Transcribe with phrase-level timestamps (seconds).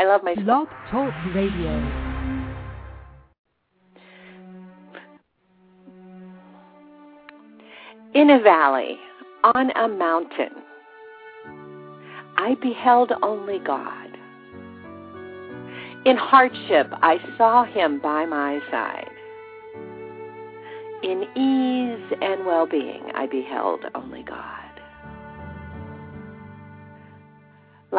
[0.00, 1.76] I love my Blog Talk Radio.
[8.14, 8.96] In a valley,
[9.44, 10.52] on a mountain,
[12.38, 14.08] I beheld only God.
[16.06, 19.10] In hardship, I saw him by my side.
[21.02, 24.69] In ease and well being, I beheld only God.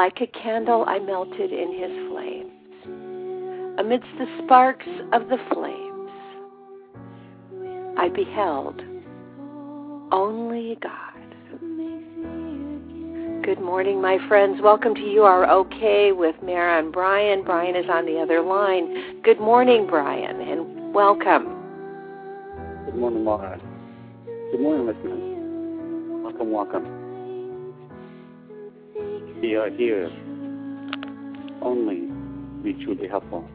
[0.01, 2.49] Like a candle, I melted in his flames.
[3.77, 6.09] Amidst the sparks of the flames,
[7.99, 8.81] I beheld
[10.11, 11.13] only God.
[13.45, 14.59] Good morning, my friends.
[14.63, 17.43] Welcome to You Are Okay with Mara and Brian.
[17.43, 19.21] Brian is on the other line.
[19.21, 21.43] Good morning, Brian, and welcome.
[22.85, 23.61] Good morning, Mara.
[24.51, 26.23] Good morning, listeners.
[26.23, 27.00] Welcome, welcome.
[29.41, 30.05] We are here
[31.63, 33.49] only to be truly helpful.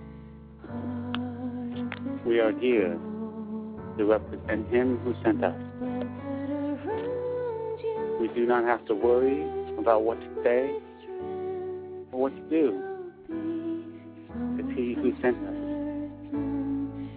[2.27, 2.99] We are here
[3.97, 5.55] to represent Him who sent us.
[8.21, 10.73] We do not have to worry about what to say
[12.11, 12.83] or what to do.
[14.59, 15.55] It's He who sent us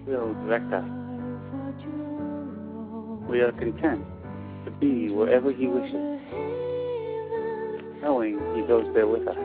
[0.06, 0.86] will direct us.
[3.28, 4.06] We are content
[4.66, 6.19] to be wherever He wishes,
[8.02, 9.36] knowing He goes there with us.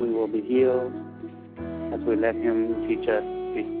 [0.00, 0.92] We will be healed
[1.92, 3.22] as we let Him teach us
[3.54, 3.76] peace.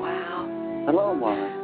[0.00, 0.84] Wow.
[0.86, 1.58] Hello, Mara.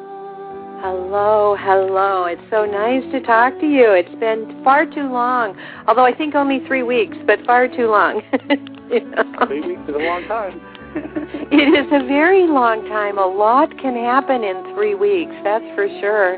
[0.83, 2.27] Hello, hello.
[2.27, 3.93] It's so nice to talk to you.
[3.93, 8.23] It's been far too long, although I think only three weeks, but far too long.
[8.91, 9.47] You know?
[9.47, 10.61] Three weeks is a long time.
[11.55, 13.19] It is a very long time.
[13.19, 16.34] A lot can happen in three weeks, that's for sure.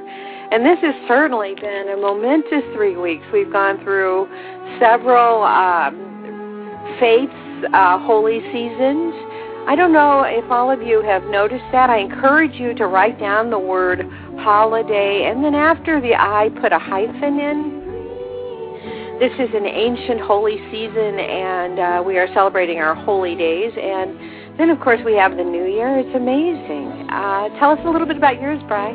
[0.52, 3.24] And this has certainly been a momentous three weeks.
[3.32, 4.28] We've gone through
[4.78, 5.96] several um,
[7.00, 7.32] faiths,
[7.72, 9.14] uh, holy seasons.
[9.66, 11.88] I don't know if all of you have noticed that.
[11.88, 14.06] I encourage you to write down the word
[14.38, 17.76] holiday, and then after the I, put a hyphen in.
[19.18, 23.72] This is an ancient holy season, and uh, we are celebrating our holy days.
[23.74, 25.98] And then, of course, we have the new year.
[25.98, 27.08] It's amazing.
[27.10, 28.92] Uh, tell us a little bit about yours, Bry.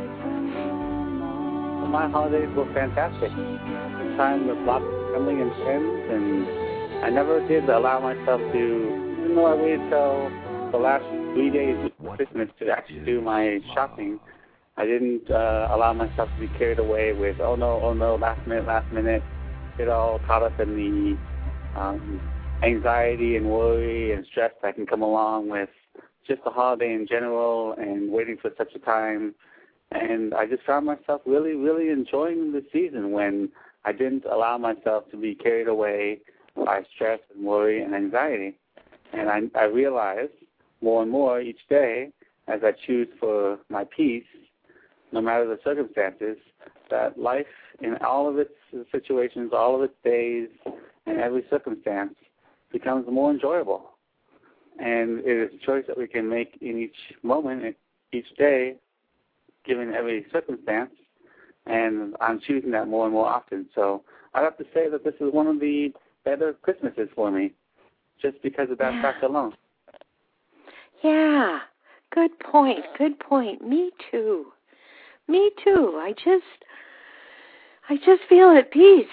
[1.87, 3.31] My holidays were fantastic.
[3.31, 8.57] A time with lots of family and friends, and I never did allow myself to,
[8.57, 10.31] even though I waited till
[10.71, 14.19] the last three days of Christmas to actually do my shopping,
[14.77, 18.47] I didn't uh, allow myself to be carried away with, oh no, oh no, last
[18.47, 19.21] minute, last minute.
[19.77, 22.21] Get all caught up in the um,
[22.63, 25.69] anxiety and worry and stress that can come along with
[26.27, 29.33] just the holiday in general and waiting for such a time.
[29.91, 33.49] And I just found myself really, really enjoying the season when
[33.83, 36.19] I didn't allow myself to be carried away
[36.55, 38.57] by stress and worry and anxiety.
[39.13, 40.31] And I, I realized
[40.81, 42.11] more and more each day
[42.47, 44.23] as I choose for my peace,
[45.11, 46.37] no matter the circumstances,
[46.89, 47.45] that life
[47.81, 48.51] in all of its
[48.91, 50.49] situations, all of its days,
[51.05, 52.13] and every circumstance
[52.71, 53.91] becomes more enjoyable.
[54.79, 57.75] And it is a choice that we can make in each moment,
[58.11, 58.75] each day,
[59.65, 60.91] given every circumstance.
[61.65, 63.67] And I'm choosing that more and more often.
[63.75, 65.93] So I have to say that this is one of the
[66.25, 67.53] better Christmases for me,
[68.21, 69.01] just because of that Yeah.
[69.01, 69.55] fact alone.
[71.03, 71.59] Yeah,
[72.11, 72.85] good point.
[72.97, 73.61] Good point.
[73.67, 74.53] Me too.
[75.27, 75.97] Me too.
[75.99, 76.65] I just,
[77.89, 79.07] I just feel at peace.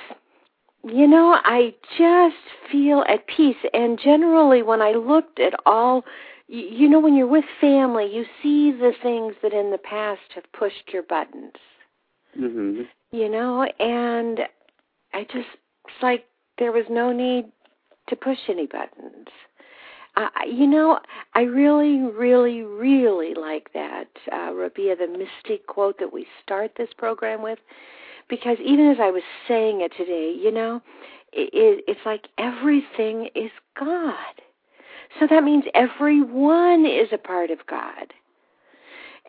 [0.85, 2.37] You know, I just
[2.71, 3.57] feel at peace.
[3.73, 6.05] And generally, when I looked at all,
[6.47, 10.45] you, know, when you're with family, you see the things that in the past have
[10.53, 11.53] pushed your buttons.
[12.35, 14.41] hmm You know, and
[15.13, 15.49] I just,
[15.87, 16.25] it's like
[16.59, 17.47] there was no need
[18.09, 19.29] to push any buttons.
[20.17, 20.99] Uh, you know,
[21.35, 26.89] I really, really, really like that, uh, Rabia, the mystic quote that we start this
[26.97, 27.59] program with,
[28.29, 30.83] because even as I was saying it today, you know,
[31.33, 34.15] it, it, it's like everything is God.
[35.19, 38.13] So that means everyone is a part of God.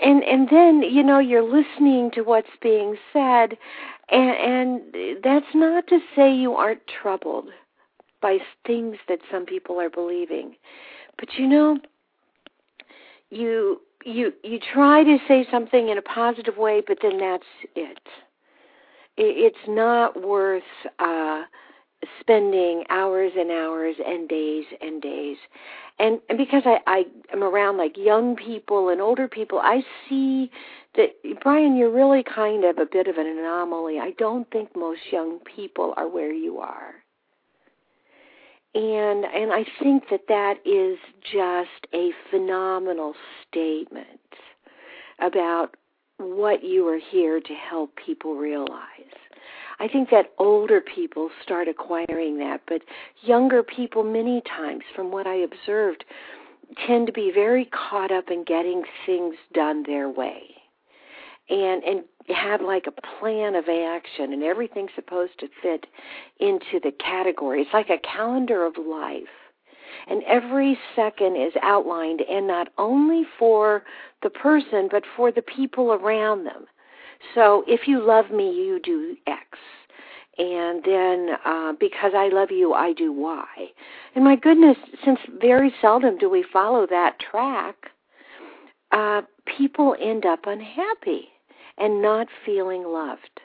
[0.02, 3.58] And and then you know you're listening to what's being said,
[4.10, 7.50] and, and that's not to say you aren't troubled
[8.22, 10.56] by things that some people are believing.
[11.18, 11.80] But you know,
[13.30, 17.44] you you you try to say something in a positive way, but then that's
[17.76, 18.00] it.
[19.20, 20.64] It it's not worth
[21.00, 21.44] uh,
[22.20, 25.38] spending hours and hours and days and days.
[26.00, 30.50] And, and because I, I am around like young people and older people i see
[30.96, 31.10] that
[31.44, 34.00] brian you're really kind of a bit of an anomaly.
[34.00, 36.96] I don't think most young people are where you are.
[38.74, 43.14] And and i think that that is just a phenomenal
[43.48, 44.08] statement
[45.20, 45.76] about
[46.20, 48.80] what you are here to help people realize.
[49.80, 52.82] I think that older people start acquiring that, but
[53.22, 56.04] younger people, many times, from what I observed,
[56.86, 60.42] tend to be very caught up in getting things done their way
[61.50, 65.88] and and have like a plan of action and everything's supposed to fit
[66.40, 67.62] into the category.
[67.62, 69.24] It's like a calendar of life
[70.08, 73.84] and every second is outlined and not only for
[74.24, 76.66] the person but for the people around them
[77.36, 79.42] so if you love me, you do X.
[80.38, 83.46] And then uh, because I love you, I do Y.
[84.16, 87.76] And my goodness, since very seldom do we follow that track,
[88.92, 91.28] uh, people end up unhappy
[91.78, 93.42] and not feeling loved.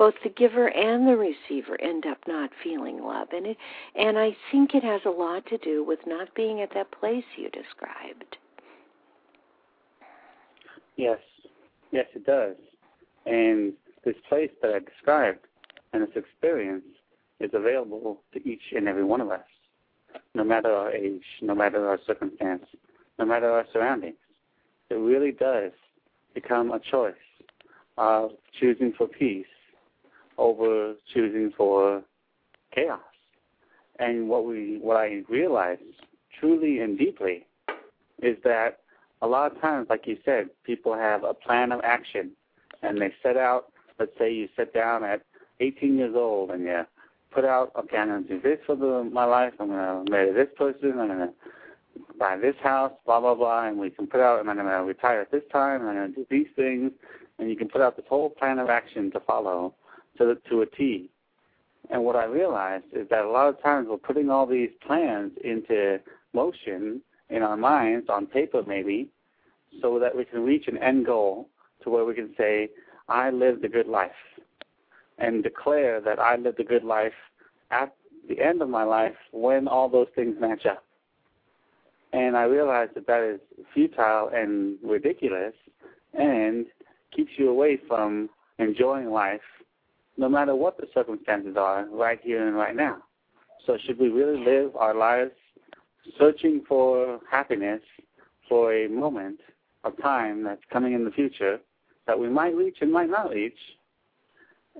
[0.00, 3.58] Both the giver and the receiver end up not feeling love, and it,
[3.94, 7.24] and I think it has a lot to do with not being at that place
[7.36, 8.38] you described.
[10.96, 11.18] Yes,
[11.90, 12.56] Yes, it does.
[13.26, 13.72] And
[14.04, 15.40] this place that I described
[15.92, 16.84] and this experience
[17.40, 19.44] is available to each and every one of us,
[20.34, 22.64] no matter our age, no matter our circumstance,
[23.18, 24.16] no matter our surroundings.
[24.88, 25.72] It really does
[26.34, 27.14] become a choice
[27.98, 29.46] of choosing for peace
[30.40, 32.02] over choosing for
[32.74, 33.00] chaos.
[33.98, 35.82] And what we what I realized
[36.38, 37.46] truly and deeply
[38.22, 38.80] is that
[39.22, 42.30] a lot of times, like you said, people have a plan of action,
[42.82, 43.66] and they set out.
[43.98, 45.20] Let's say you sit down at
[45.60, 46.86] 18 years old and you
[47.30, 49.52] put out, okay, I'm going to do this for the, my life.
[49.60, 50.98] I'm going to marry this person.
[50.98, 51.32] I'm going to
[52.18, 54.40] buy this house, blah blah blah, and we can put out.
[54.40, 55.82] And I'm going to retire at this time.
[55.82, 56.92] And I'm going to do these things,
[57.38, 59.74] and you can put out this whole plan of action to follow
[60.20, 61.10] to to a T.
[61.90, 65.32] And what I realized is that a lot of times we're putting all these plans
[65.42, 65.98] into
[66.32, 67.00] motion
[67.30, 69.08] in our minds, on paper maybe,
[69.80, 71.48] so that we can reach an end goal
[71.82, 72.68] to where we can say,
[73.08, 74.10] I lived a good life,
[75.18, 77.12] and declare that I lived a good life
[77.70, 77.92] at
[78.28, 80.84] the end of my life when all those things match up.
[82.12, 83.40] And I realized that that is
[83.72, 85.54] futile and ridiculous
[86.14, 86.66] and
[87.14, 88.28] keeps you away from
[88.58, 89.40] enjoying life
[90.20, 92.98] no matter what the circumstances are right here and right now.
[93.66, 95.32] So should we really live our lives
[96.18, 97.80] searching for happiness
[98.46, 99.40] for a moment
[99.82, 101.58] of time that's coming in the future
[102.06, 103.56] that we might reach and might not reach,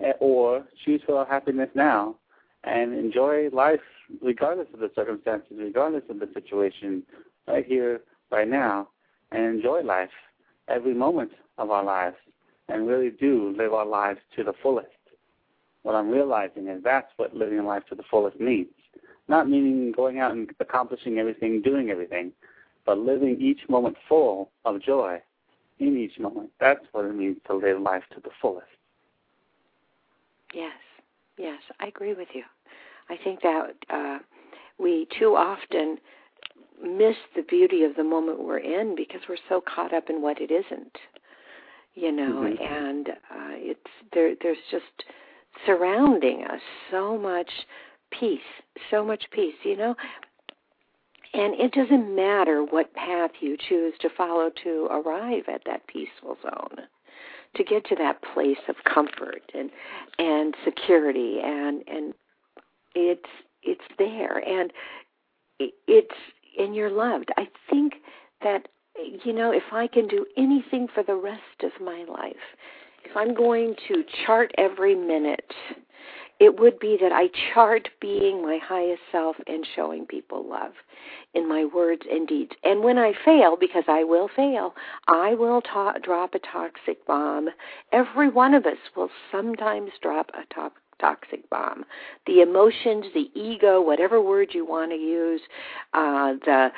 [0.05, 2.17] eh, or choose for our happiness now
[2.65, 3.81] and enjoy life
[4.21, 7.03] regardless of the circumstances, regardless of the situation,
[7.49, 8.89] right here, right now,
[9.33, 10.11] and enjoy life
[10.69, 12.17] every moment of our lives
[12.69, 14.91] and really do live our lives to the fullest.
[15.83, 18.69] What I'm realizing is that's what living life to the fullest means.
[19.29, 22.33] Not meaning going out and accomplishing everything, doing everything,
[22.85, 25.21] but living each moment full of joy
[25.79, 26.51] in each moment.
[26.61, 28.67] That's what it means to live life to the fullest.
[30.53, 30.73] Yes,
[31.39, 32.43] yes, I agree with you.
[33.09, 34.19] I think that uh,
[34.79, 35.99] we too often
[36.83, 40.41] miss the beauty of the moment we're in because we're so caught up in what
[40.41, 40.97] it isn't,
[41.95, 42.63] you know, mm-hmm.
[42.63, 43.81] and uh, it's
[44.13, 44.35] there.
[44.41, 45.05] There's just
[45.67, 47.51] surrounding us so much
[48.11, 48.41] peace,
[48.91, 49.95] so much peace, you know.
[51.33, 56.37] And it doesn't matter what path you choose to follow to arrive at that peaceful
[56.43, 56.87] zone,
[57.55, 59.71] to get to that place of comfort and
[60.19, 62.15] and security, and and
[62.95, 63.31] it's
[63.63, 64.73] it's there, and
[65.59, 66.15] it's
[66.59, 67.31] and you're loved.
[67.37, 67.95] I think
[68.43, 68.67] that
[69.25, 72.35] you know if I can do anything for the rest of my life,
[73.11, 75.53] if I'm going to chart every minute
[76.41, 80.73] it would be that I chart being my highest self and showing people love
[81.35, 82.53] in my words and deeds.
[82.65, 84.75] And when I fail, because I will fail,
[85.07, 87.51] I will ta- drop a toxic bomb.
[87.93, 91.85] Every one of us will sometimes drop a to- toxic bomb.
[92.27, 95.43] The emotions, the ego, whatever word you want to use,
[95.93, 96.69] uh, the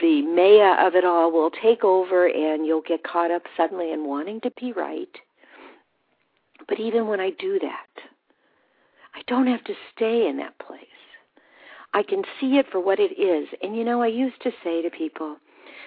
[0.00, 4.04] the maya of it all will take over, and you'll get caught up suddenly in
[4.04, 5.16] wanting to be right.
[6.68, 8.02] But even when I do that,
[9.14, 10.86] I don't have to stay in that place.
[11.94, 13.48] I can see it for what it is.
[13.62, 15.36] And you know, I used to say to people,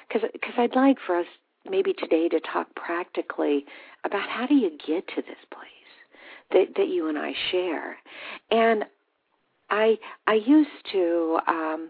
[0.07, 1.25] because I'd like for us
[1.69, 3.65] maybe today to talk practically
[4.03, 5.69] about how do you get to this place
[6.51, 7.97] that that you and I share.
[8.51, 8.85] And
[9.69, 11.89] I I used to um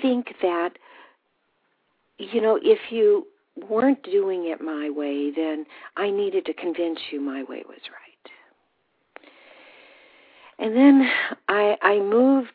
[0.00, 0.70] think that
[2.18, 3.26] you know, if you
[3.68, 5.66] weren't doing it my way, then
[5.96, 8.01] I needed to convince you my way was right.
[10.58, 11.10] And then
[11.48, 12.52] I I moved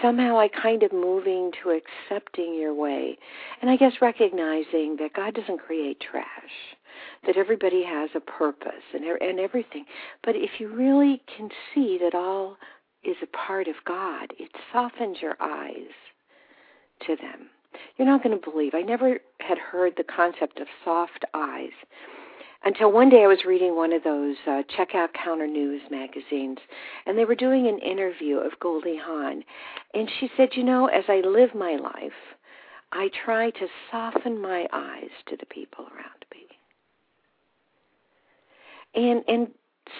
[0.00, 3.18] somehow I kind of moving to accepting your way.
[3.60, 6.76] And I guess recognizing that God doesn't create trash,
[7.26, 9.84] that everybody has a purpose and, and everything.
[10.22, 12.56] But if you really can see that all
[13.02, 15.92] is a part of God, it softens your eyes
[17.06, 17.50] to them.
[17.96, 18.74] You're not going to believe.
[18.74, 21.72] I never had heard the concept of soft eyes
[22.64, 26.58] until one day I was reading one of those uh, checkout counter news magazines,
[27.06, 29.44] and they were doing an interview of Goldie Hawn,
[29.92, 32.12] and she said, "You know, as I live my life,
[32.92, 36.46] I try to soften my eyes to the people around me."
[38.94, 39.48] And and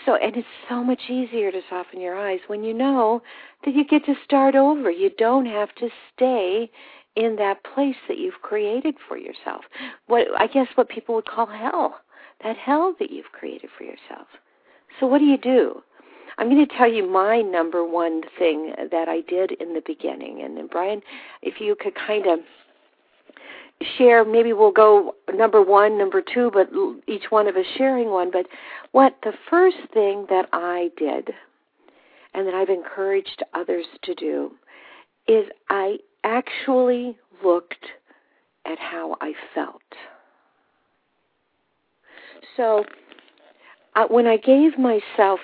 [0.07, 3.23] so and it's so much easier to soften your eyes when you know
[3.65, 4.91] that you get to start over.
[4.91, 6.71] You don't have to stay
[7.17, 9.65] in that place that you've created for yourself.
[10.07, 12.01] What I guess what people would call hell
[12.45, 14.29] that hell that you've created for yourself.
[15.01, 15.83] So, what do you do?
[16.39, 20.43] I'm going to tell you my number one thing that I did in the beginning.
[20.43, 21.01] And then, Brian,
[21.43, 22.41] if you could kind of
[23.97, 26.69] share, maybe we'll go number one, number two, but
[27.07, 28.31] each one of us sharing one.
[28.31, 28.47] But
[28.93, 31.31] what the first thing that I did,
[32.35, 34.53] and that I've encouraged others to do,
[35.29, 37.87] is I actually looked
[38.67, 39.83] at how I felt.
[42.57, 42.85] So
[43.95, 45.41] uh, when I gave myself,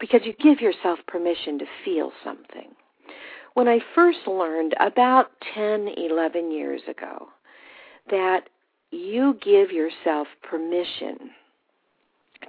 [0.00, 2.70] because you give yourself permission to feel something.
[3.54, 7.28] When I first learned about 10, 11 years ago
[8.10, 8.48] that
[8.90, 11.30] you give yourself permission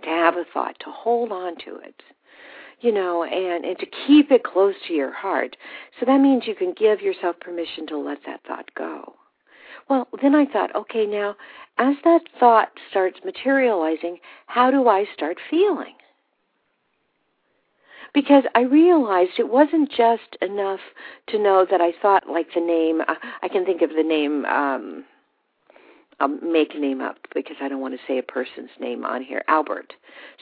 [0.04, 1.96] to have a thought, to hold on to it,
[2.82, 5.58] you know, and, and to keep it close to your heart.
[6.00, 9.16] So that means you can give yourself permission to let that thought go.
[9.90, 11.36] Well, then I thought, okay, now
[11.80, 15.96] as that thought starts materializing, how do I start feeling?
[18.14, 20.82] Because I realized it wasn't just enough
[21.28, 23.02] to know that I thought like the name,
[23.42, 25.06] I can think of the name, um,
[26.20, 29.24] I'll make a name up because I don't want to say a person's name on
[29.24, 29.94] here, Albert.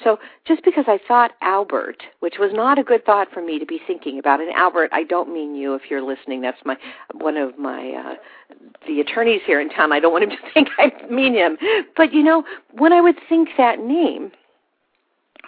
[0.04, 0.18] So
[0.48, 3.80] just because I thought Albert, which was not a good thought for me to be
[3.86, 6.42] thinking about, and Albert, I don't mean you if you're listening.
[6.42, 6.78] That's my
[7.14, 8.56] one of my uh,
[8.88, 9.92] the attorneys here in town.
[9.92, 11.58] I don't want him to think I mean him.
[11.96, 14.32] But you know, when I would think that name,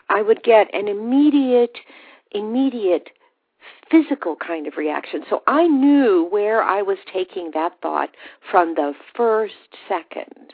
[0.09, 1.77] I would get an immediate
[2.31, 3.09] immediate
[3.89, 5.23] physical kind of reaction.
[5.29, 8.09] So I knew where I was taking that thought
[8.51, 9.53] from the first
[9.87, 10.53] second.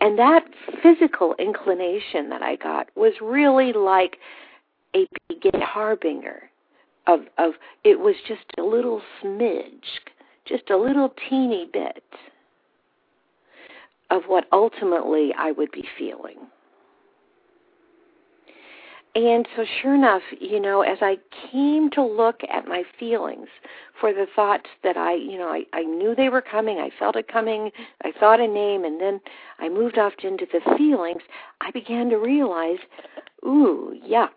[0.00, 0.44] And that
[0.82, 4.18] physical inclination that I got was really like
[4.94, 6.50] a begin harbinger
[7.06, 7.52] of of
[7.84, 10.00] it was just a little smidge,
[10.46, 12.04] just a little teeny bit
[14.10, 16.38] of what ultimately I would be feeling.
[19.14, 21.16] And so, sure enough, you know, as I
[21.50, 23.48] came to look at my feelings
[24.00, 27.16] for the thoughts that I, you know, I, I knew they were coming, I felt
[27.16, 27.70] it coming,
[28.04, 29.20] I thought a name, and then
[29.58, 31.22] I moved off into the feelings,
[31.60, 32.78] I began to realize,
[33.44, 34.28] ooh, yuck.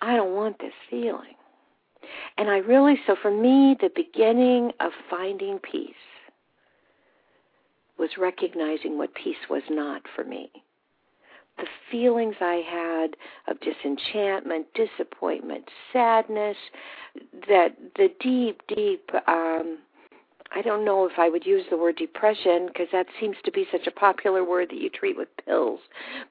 [0.00, 1.34] I don't want this feeling.
[2.38, 5.92] And I really, so for me, the beginning of finding peace
[7.98, 10.50] was recognizing what peace was not for me
[11.60, 13.16] the feelings I had
[13.48, 16.56] of disenchantment, disappointment, sadness,
[17.48, 19.78] that the deep, deep, um,
[20.52, 23.66] I don't know if I would use the word depression because that seems to be
[23.70, 25.80] such a popular word that you treat with pills,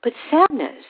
[0.03, 0.83] but sadness.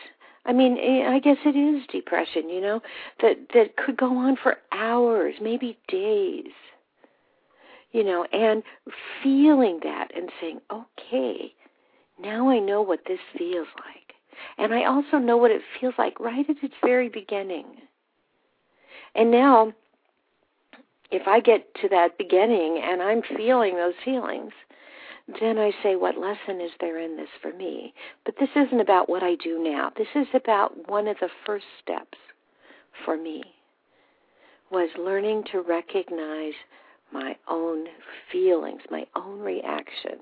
[0.46, 2.82] I mean, eh, I guess it is depression, you know,
[3.22, 6.52] that that could go on for hours, maybe days.
[7.92, 8.64] You know, and
[9.24, 11.54] feeling that and saying, "Okay,
[12.20, 14.10] now I know what this feels like."
[14.58, 17.66] And I also know what it feels like right at its very beginning.
[19.16, 19.74] And now,
[21.12, 24.54] if I get to that beginning and I'm feeling those feelings,
[25.40, 27.94] then I say, what lesson is there in this for me?
[28.26, 29.92] But this isn't about what I do now.
[29.96, 32.18] This is about one of the first steps
[33.06, 33.44] for me
[34.72, 36.54] was learning to recognize
[37.12, 37.86] my own
[38.32, 40.22] feelings, my own reactions,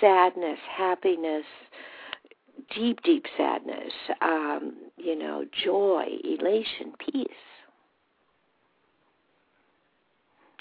[0.00, 1.44] sadness, happiness,
[2.74, 7.26] deep, deep sadness, um, you know, joy, elation, peace.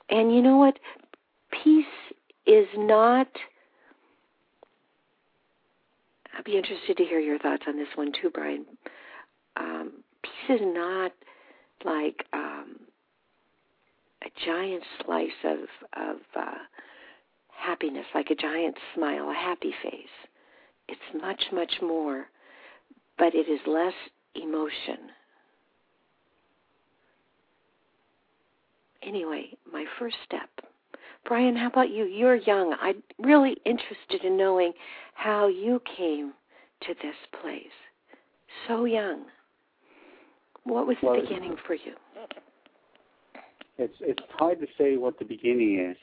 [0.09, 0.77] And you know what?
[1.63, 1.85] Peace
[2.45, 3.27] is not
[6.37, 8.65] I'd be interested to hear your thoughts on this one too, Brian.
[9.57, 9.91] Um,
[10.23, 11.11] peace is not
[11.83, 12.77] like um,
[14.23, 15.59] a giant slice of
[15.97, 16.57] of uh,
[17.49, 20.30] happiness, like a giant smile, a happy face.
[20.91, 22.25] It's much, much more,
[23.17, 23.93] but it is less
[24.35, 25.09] emotion.
[29.01, 30.49] Anyway, my first step.
[31.25, 32.05] Brian, how about you?
[32.05, 32.75] You're young.
[32.81, 34.73] I'm really interested in knowing
[35.13, 36.33] how you came
[36.81, 37.63] to this place.
[38.67, 39.25] So young.
[40.65, 41.93] What was the well, beginning for you?
[43.77, 45.97] It's it's hard to say what the beginning is,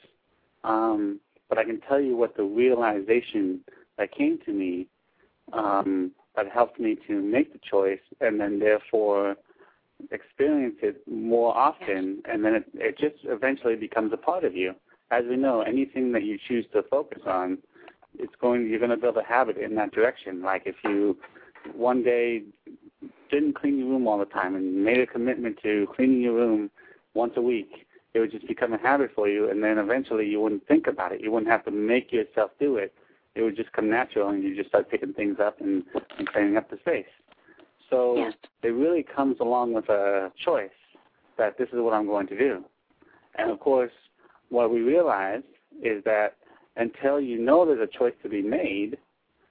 [0.65, 3.61] um, but I can tell you what the realization
[3.99, 4.87] that came to me
[5.53, 9.37] um, that helped me to make the choice, and then therefore
[10.11, 14.75] experience it more often, and then it, it just eventually becomes a part of you.
[15.11, 17.59] As we know, anything that you choose to focus on,
[18.19, 20.43] it's going you're going to build a habit in that direction.
[20.43, 21.17] Like if you
[21.75, 22.43] one day
[23.31, 26.71] didn't clean your room all the time and made a commitment to cleaning your room
[27.15, 30.41] once a week, it would just become a habit for you, and then eventually you
[30.41, 31.21] wouldn't think about it.
[31.21, 32.93] You wouldn't have to make yourself do it.
[33.39, 35.85] It would just come natural, and you just start picking things up and,
[36.19, 37.07] and cleaning up the space.
[37.89, 38.33] So yes.
[38.65, 40.71] it really comes along with a choice
[41.39, 42.65] that this is what I'm going to do.
[43.37, 43.93] And of course,
[44.49, 45.43] what we realize
[45.81, 46.35] is that
[46.77, 48.99] until you know there's a choice to be made,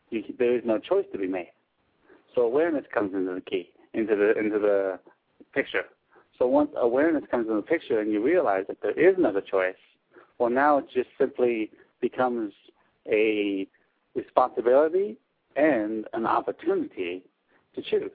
[0.09, 1.51] you, there is no choice to be made.
[2.35, 4.99] So awareness comes into the key, into the into the
[5.53, 5.83] picture.
[6.37, 9.75] So once awareness comes into the picture and you realize that there is another choice,
[10.39, 12.51] well now it just simply becomes
[13.09, 13.65] a
[14.17, 15.17] responsibility
[15.55, 17.23] and an opportunity
[17.75, 18.11] to choose.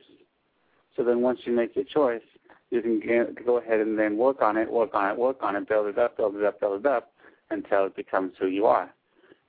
[0.97, 2.23] So then once you make your choice,
[2.71, 5.68] you can go ahead and then work on it, work on it, work on it,
[5.68, 7.12] build it up, build it up, build it up
[7.50, 8.92] until it becomes who you are.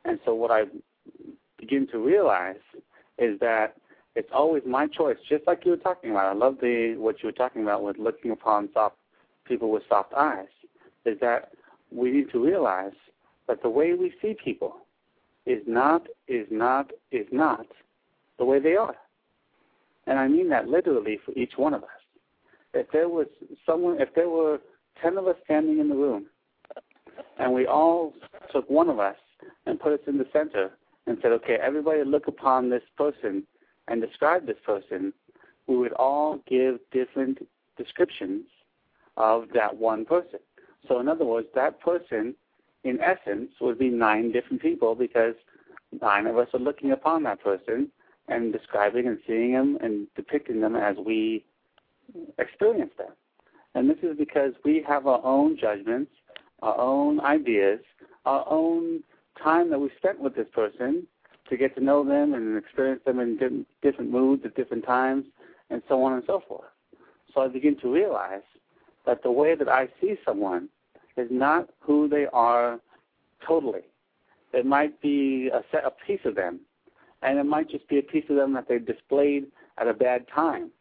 [0.05, 0.63] And so what I
[1.60, 2.63] begin to realize
[3.17, 3.75] is that
[4.15, 6.27] it's always my choice, just like you were talking about.
[6.27, 8.95] I love the what you were talking about with looking upon soft
[9.45, 10.48] people with soft eyes.
[11.05, 11.51] Is that
[11.91, 12.93] we need to realize
[13.48, 14.82] that the way we see people
[15.45, 17.65] is not is not is not
[18.39, 18.95] the way they are.
[20.07, 21.89] And I mean that literally for each one of us.
[22.73, 23.27] If there was
[23.65, 24.60] someone if there were
[25.01, 26.27] ten of us standing in the room
[27.38, 28.13] and we all
[28.51, 29.15] took one of us
[29.65, 30.71] and put us in the center
[31.08, 33.43] and said, Okay, everybody look upon this person
[33.88, 35.13] and describe this person,
[35.67, 37.39] we would all give different
[37.77, 38.45] descriptions
[39.17, 40.39] of that one person.
[40.88, 42.36] So, in other words, that person,
[42.84, 45.36] in essence, would be nine different people because
[46.02, 47.89] nine of us are looking upon that person
[48.28, 51.46] and describing and seeing them and depicting them as we
[52.38, 53.12] experience them.
[53.76, 56.12] And this is because we have our own judgments,
[56.62, 57.80] our own ideas,
[58.26, 59.04] our own
[59.41, 61.08] time that we spent with this person,
[61.50, 65.26] to get to know them and experience them in different moods at different times,
[65.69, 66.69] and so on and so forth.
[67.34, 68.43] So I begin to realize
[69.06, 70.69] that the way that I see someone
[71.17, 72.80] is not who they are
[73.45, 73.82] totally.
[74.54, 76.60] It might be a, set, a piece of them,
[77.21, 79.47] and it might just be a piece of them that they displayed
[79.78, 80.71] at a bad time.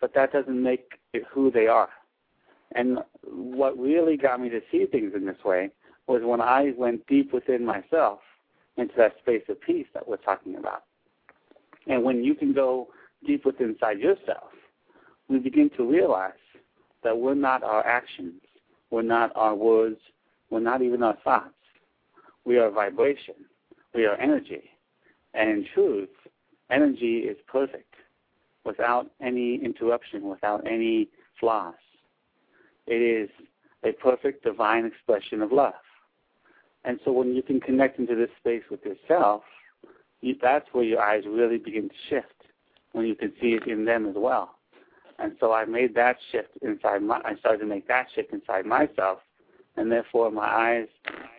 [0.00, 1.90] But that doesn't make it who they are.
[2.72, 5.70] And what really got me to see things in this way
[6.06, 8.20] was when I went deep within myself
[8.76, 10.84] into that space of peace that we're talking about.
[11.86, 12.88] And when you can go
[13.26, 14.50] deep within inside yourself,
[15.28, 16.32] we begin to realize
[17.02, 18.40] that we're not our actions,
[18.94, 19.98] we're not our words,
[20.50, 21.50] we're not even our thoughts.
[22.44, 23.34] We are vibration,
[23.92, 24.70] we are energy.
[25.34, 26.10] And in truth,
[26.70, 27.92] energy is perfect
[28.64, 31.08] without any interruption, without any
[31.40, 31.74] flaws.
[32.86, 33.28] It is
[33.82, 35.74] a perfect divine expression of love.
[36.84, 39.42] And so when you can connect into this space with yourself,
[40.20, 42.44] you, that's where your eyes really begin to shift,
[42.92, 44.53] when you can see it in them as well.
[45.18, 48.66] And so I made that shift inside my, I started to make that shift inside
[48.66, 49.20] myself,
[49.76, 50.88] and therefore my eyes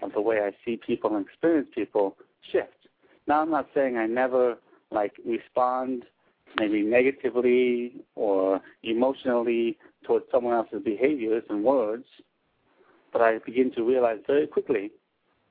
[0.02, 2.16] of the way I see people and experience people
[2.52, 2.88] shift.
[3.28, 4.58] Now I'm not saying I never
[4.92, 6.06] like respond
[6.58, 12.06] maybe negatively or emotionally towards someone else's behaviors and words,
[13.12, 14.92] but I begin to realize very quickly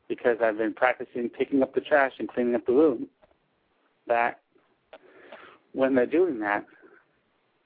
[0.08, 3.08] because I've been practicing picking up the trash and cleaning up the room.
[4.06, 4.40] That
[5.72, 6.64] when they're doing that,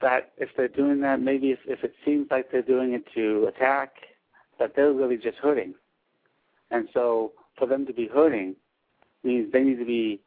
[0.01, 3.47] that if they're doing that, maybe if, if it seems like they're doing it to
[3.47, 3.93] attack,
[4.59, 5.73] that they're really just hurting.
[6.71, 8.55] And so for them to be hurting
[9.23, 10.21] means they need to be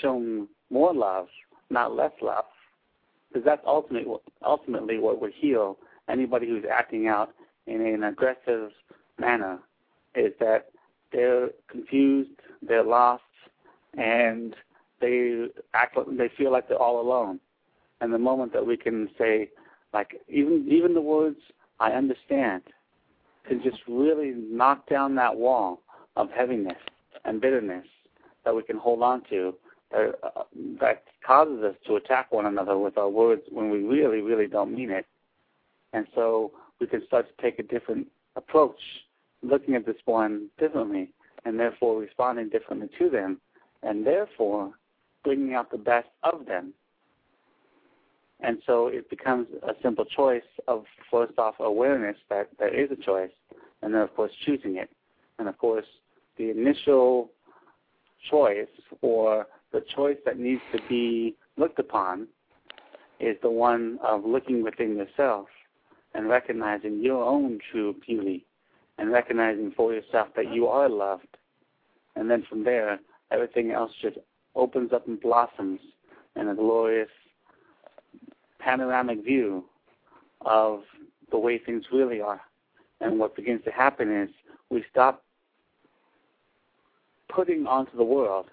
[0.00, 1.26] shown more love,
[1.68, 2.44] not less love.
[3.28, 4.12] Because that's ultimately,
[4.44, 5.78] ultimately what would heal
[6.08, 7.32] anybody who's acting out
[7.66, 8.70] in an aggressive
[9.18, 9.58] manner
[10.14, 10.70] is that
[11.12, 12.30] they're confused,
[12.62, 13.22] they're lost,
[13.96, 14.54] and
[15.00, 17.40] they act they feel like they're all alone.
[18.00, 19.50] And the moment that we can say,
[19.92, 21.38] like even even the words
[21.78, 22.62] "I understand"
[23.46, 25.80] can just really knock down that wall
[26.16, 26.78] of heaviness
[27.24, 27.86] and bitterness
[28.44, 29.54] that we can hold on to
[29.90, 30.42] that, uh,
[30.80, 34.74] that causes us to attack one another with our words when we really, really don't
[34.74, 35.06] mean it.
[35.92, 38.80] And so we can start to take a different approach,
[39.42, 41.10] looking at this one differently,
[41.44, 43.40] and therefore responding differently to them,
[43.82, 44.72] and therefore
[45.24, 46.72] bringing out the best of them.
[48.42, 52.96] And so it becomes a simple choice of first off awareness that there is a
[52.96, 53.30] choice,
[53.82, 54.90] and then of course choosing it.
[55.38, 55.86] And of course,
[56.38, 57.30] the initial
[58.30, 58.68] choice
[59.02, 62.26] or the choice that needs to be looked upon
[63.18, 65.46] is the one of looking within yourself
[66.14, 68.44] and recognizing your own true beauty
[68.98, 71.36] and recognizing for yourself that you are loved.
[72.16, 72.98] And then from there,
[73.30, 74.18] everything else just
[74.54, 75.80] opens up and blossoms
[76.36, 77.08] in a glorious
[78.60, 79.64] panoramic view
[80.42, 80.82] of
[81.30, 82.40] the way things really are.
[83.00, 84.28] And what begins to happen is
[84.70, 85.24] we stop
[87.28, 88.46] putting onto the world,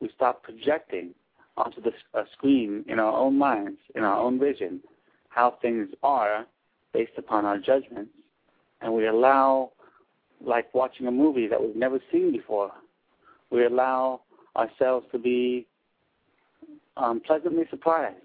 [0.00, 1.14] we stop projecting
[1.56, 1.92] onto the
[2.32, 4.80] screen in our own minds, in our own vision,
[5.28, 6.46] how things are
[6.92, 8.10] based upon our judgments.
[8.80, 9.72] And we allow,
[10.44, 12.72] like watching a movie that we've never seen before,
[13.50, 14.22] we allow
[14.56, 15.66] ourselves to be
[16.96, 18.16] um, pleasantly surprised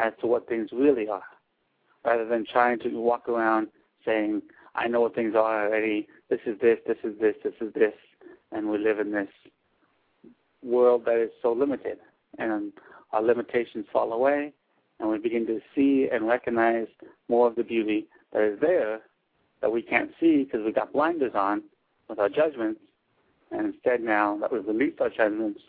[0.00, 1.22] as to what things really are,
[2.04, 3.68] rather than trying to walk around
[4.04, 4.42] saying,
[4.74, 7.92] I know what things are already, this is this, this is this, this is this,
[8.52, 9.28] and we live in this
[10.62, 11.98] world that is so limited,
[12.38, 12.72] and
[13.12, 14.52] our limitations fall away,
[14.98, 16.86] and we begin to see and recognize
[17.28, 19.00] more of the beauty that is there
[19.60, 21.62] that we can't see because we got blinders on
[22.08, 22.80] with our judgments,
[23.50, 25.60] and instead now that we've released our judgments,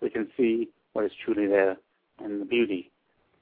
[0.00, 1.76] we can see what is truly there
[2.18, 2.90] and the beauty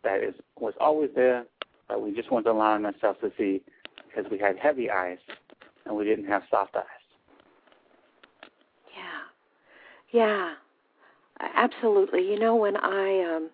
[0.02, 1.44] that is was always there,
[1.88, 3.62] but we just weren't allowing ourselves to see
[4.08, 5.18] because we had heavy eyes
[5.84, 6.84] and we didn't have soft eyes.
[10.12, 10.54] Yeah, yeah,
[11.54, 12.28] absolutely.
[12.28, 13.50] You know, when I, um,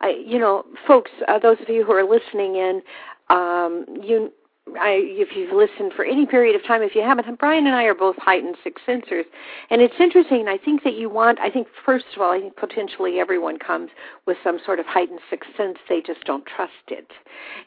[0.00, 2.82] I, you know, folks, uh, those of you who are listening in,
[3.30, 4.32] um, you
[4.78, 7.84] I, if you've listened for any period of time, if you haven't, Brian and I
[7.84, 9.24] are both heightened six sensors,
[9.70, 10.46] and it's interesting.
[10.48, 11.40] I think that you want.
[11.40, 13.90] I think first of all, I think potentially everyone comes
[14.26, 15.78] with some sort of heightened sixth sense.
[15.88, 17.10] They just don't trust it,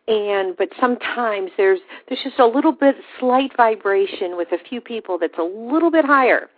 [0.08, 5.18] and but sometimes there's there's just a little bit slight vibration with a few people
[5.20, 6.50] that's a little bit higher,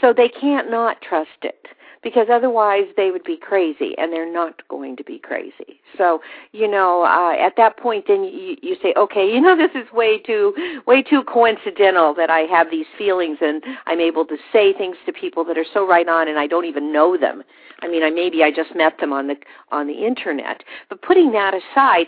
[0.00, 1.68] so they can't not trust it
[2.02, 5.80] because otherwise they would be crazy and they're not going to be crazy.
[5.96, 6.20] So
[6.52, 9.90] you know uh at that point then you you say okay you know this is
[9.92, 10.54] way too
[10.86, 15.12] way too coincidental that i have these feelings and i'm able to say things to
[15.12, 17.42] people that are so right on and i don't even know them.
[17.82, 19.36] I mean i maybe i just met them on the
[19.70, 20.62] on the internet.
[20.88, 22.06] But putting that aside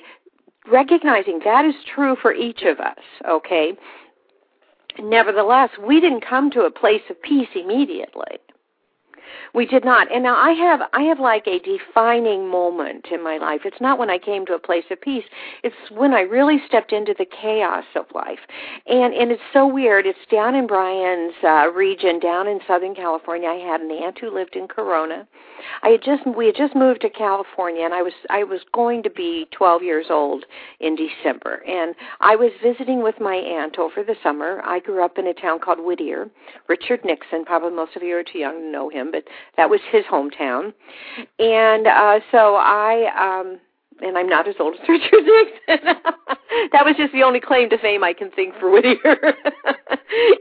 [0.70, 2.98] recognizing that is true for each of us
[3.28, 3.72] okay?
[4.98, 8.38] Nevertheless we didn't come to a place of peace immediately
[9.54, 10.12] we did not.
[10.12, 13.62] And now I have I have like a defining moment in my life.
[13.64, 15.24] It's not when I came to a place of peace.
[15.62, 18.40] It's when I really stepped into the chaos of life.
[18.86, 20.06] And and it's so weird.
[20.06, 23.48] It's down in Brian's uh region down in Southern California.
[23.48, 25.26] I had an aunt who lived in Corona.
[25.82, 29.02] I had just we had just moved to California and I was I was going
[29.02, 30.44] to be 12 years old
[30.80, 31.62] in December.
[31.66, 34.60] And I was visiting with my aunt over the summer.
[34.64, 36.28] I grew up in a town called Whittier.
[36.68, 39.17] Richard Nixon, probably most of you are too young to know him, but
[39.56, 40.72] that was his hometown.
[41.38, 43.58] And uh so I um
[44.00, 45.94] and I'm not as old as Richard Nixon.
[46.72, 48.96] that was just the only claim to fame I can think for Whittier.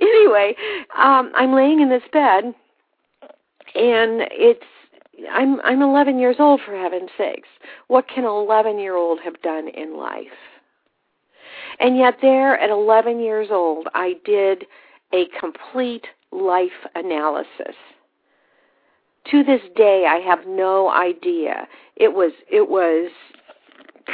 [0.02, 0.56] anyway,
[0.98, 2.54] um I'm laying in this bed
[3.76, 4.64] and it's
[5.32, 7.50] I'm I'm 11 years old for heaven's sakes.
[7.88, 10.28] What can an 11 year old have done in life?
[11.80, 14.66] And yet there at 11 years old I did
[15.14, 17.76] a complete life analysis
[19.32, 21.68] to this day I have no idea.
[21.96, 23.12] It was it was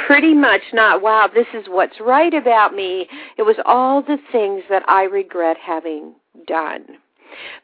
[0.06, 3.06] pretty much not wow, this is what's right about me.
[3.38, 6.14] It was all the things that I regret having
[6.46, 6.84] done.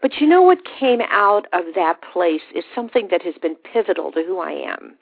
[0.02, 4.10] But you know what came out of that place is something that has been pivotal
[4.12, 4.96] to who I am.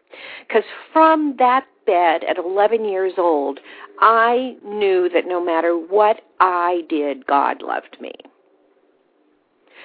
[0.47, 3.61] Because from that bed at 11 years old,
[4.01, 8.13] I knew that no matter what I did, God loved me.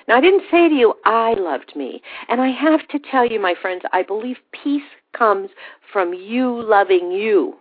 [0.07, 2.01] Now, I didn't say to you, I loved me.
[2.29, 4.81] And I have to tell you, my friends, I believe peace
[5.17, 5.49] comes
[5.91, 7.55] from you loving you.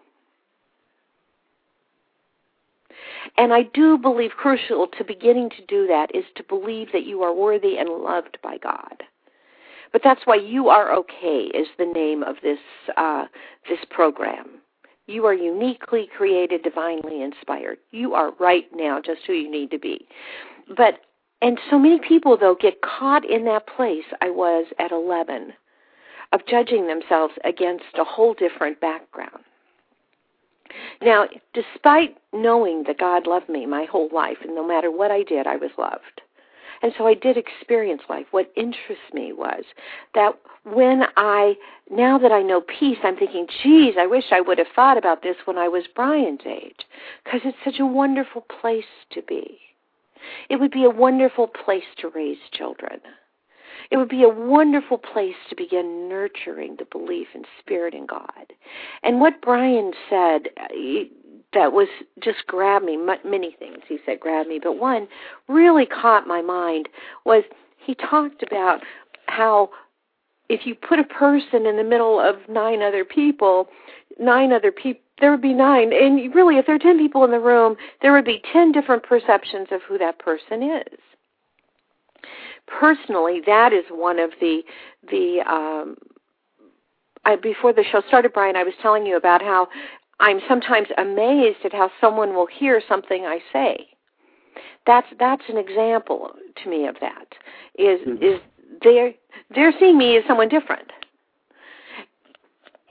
[3.38, 7.22] And I do believe crucial to beginning to do that is to believe that you
[7.22, 9.02] are worthy and loved by God.
[9.92, 12.58] But that's why you are okay is the name of this
[12.96, 13.26] uh,
[13.68, 14.46] this program.
[15.06, 17.78] You are uniquely created, divinely inspired.
[17.90, 20.06] You are right now just who you need to be.
[20.76, 21.00] But
[21.42, 25.52] and so many people though get caught in that place I was at 11
[26.32, 29.44] of judging themselves against a whole different background.
[31.02, 35.22] Now, despite knowing that God loved me my whole life, and no matter what I
[35.22, 36.22] did, I was loved.
[36.82, 38.26] And so I did experience life.
[38.30, 39.64] What interests me was
[40.14, 40.32] that
[40.64, 41.54] when I,
[41.90, 45.22] now that I know peace, I'm thinking, geez, I wish I would have thought about
[45.22, 46.86] this when I was Brian's age,
[47.22, 49.60] because it's such a wonderful place to be.
[50.48, 53.00] It would be a wonderful place to raise children.
[53.90, 58.52] It would be a wonderful place to begin nurturing the belief in spirit and God.
[59.02, 60.48] And what Brian said
[61.52, 61.88] that was
[62.22, 65.08] just grabbed me, many things he said grabbed me, but one
[65.48, 66.88] really caught my mind
[67.24, 67.44] was
[67.84, 68.80] he talked about
[69.26, 69.70] how
[70.48, 73.68] if you put a person in the middle of nine other people,
[74.18, 75.92] nine other people, there would be nine.
[75.92, 79.02] And really, if there are ten people in the room, there would be ten different
[79.02, 80.98] perceptions of who that person is
[82.66, 84.62] personally, that is one of the
[85.10, 85.96] the um,
[87.24, 89.68] I, before the show started, Brian, I was telling you about how
[90.20, 93.86] I'm sometimes amazed at how someone will hear something I say.
[94.86, 96.30] That's that's an example
[96.62, 97.28] to me of that.
[97.78, 98.22] Is mm-hmm.
[98.22, 98.40] is
[98.82, 99.12] they're
[99.54, 100.90] they're seeing me as someone different.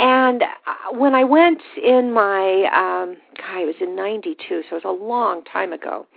[0.01, 4.35] And uh, when I went in my, um, God, it was in '92,
[4.69, 6.07] so it was a long time ago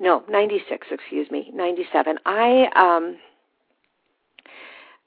[0.00, 2.18] no, 96, excuse me, 97.
[2.24, 3.18] I um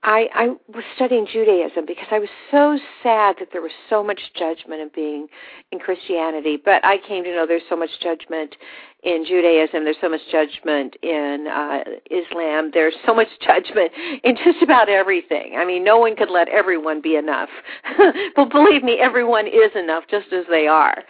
[0.03, 4.19] I I was studying Judaism because I was so sad that there was so much
[4.37, 5.27] judgment of being
[5.71, 8.55] in Christianity, but I came to know there's so much judgment
[9.03, 13.91] in Judaism, there's so much judgment in uh, Islam, there's so much judgment
[14.23, 15.55] in just about everything.
[15.57, 17.49] I mean, no one could let everyone be enough.
[18.35, 21.03] but believe me, everyone is enough just as they are.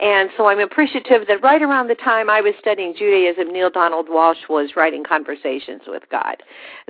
[0.00, 4.08] And so I'm appreciative that right around the time I was studying Judaism, Neale Donald
[4.08, 6.36] Walsch was writing Conversations with God,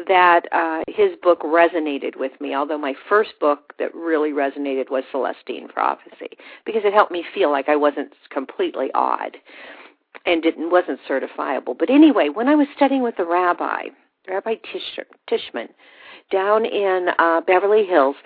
[0.09, 5.05] that uh, his book resonated with me, although my first book that really resonated was
[5.11, 9.39] Celestine Prophecy, because it helped me feel like I wasn't completely odd
[10.27, 11.77] and didn't wasn't certifiable.
[11.79, 13.89] But anyway, when I was studying with the rabbi,
[14.29, 15.69] Rabbi Tish, Tishman,
[16.31, 18.17] down in uh, Beverly Hills,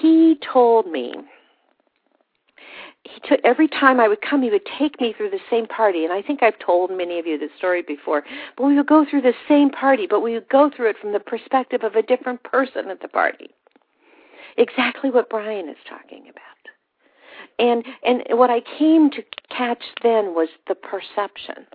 [0.00, 1.14] he told me
[3.04, 6.04] he took every time I would come, he would take me through the same party,
[6.04, 8.22] and I think I've told many of you this story before.
[8.56, 11.12] But we would go through the same party, but we would go through it from
[11.12, 13.48] the perspective of a different person at the party.
[14.58, 16.59] Exactly what Brian is talking about
[17.60, 21.68] and and what I came to catch then was the perceptions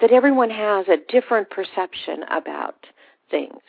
[0.00, 2.86] that everyone has a different perception about
[3.30, 3.60] things.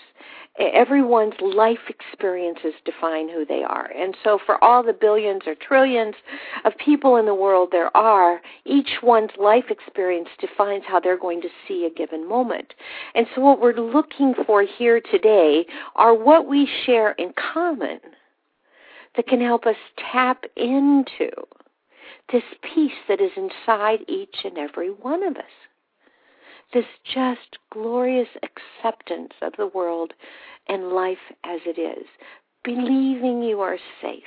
[0.60, 3.90] Everyone's life experiences define who they are.
[3.98, 6.14] And so, for all the billions or trillions
[6.64, 11.42] of people in the world there are, each one's life experience defines how they're going
[11.42, 12.76] to see a given moment.
[13.16, 18.00] And so, what we're looking for here today are what we share in common
[19.16, 19.76] that can help us
[20.12, 21.30] tap into
[22.32, 25.44] this peace that is inside each and every one of us.
[26.74, 30.14] This just glorious acceptance of the world
[30.68, 32.06] and life as it is,
[32.64, 34.24] believing you are safe.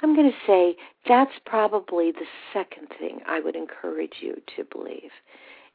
[0.00, 5.10] I'm going to say that's probably the second thing I would encourage you to believe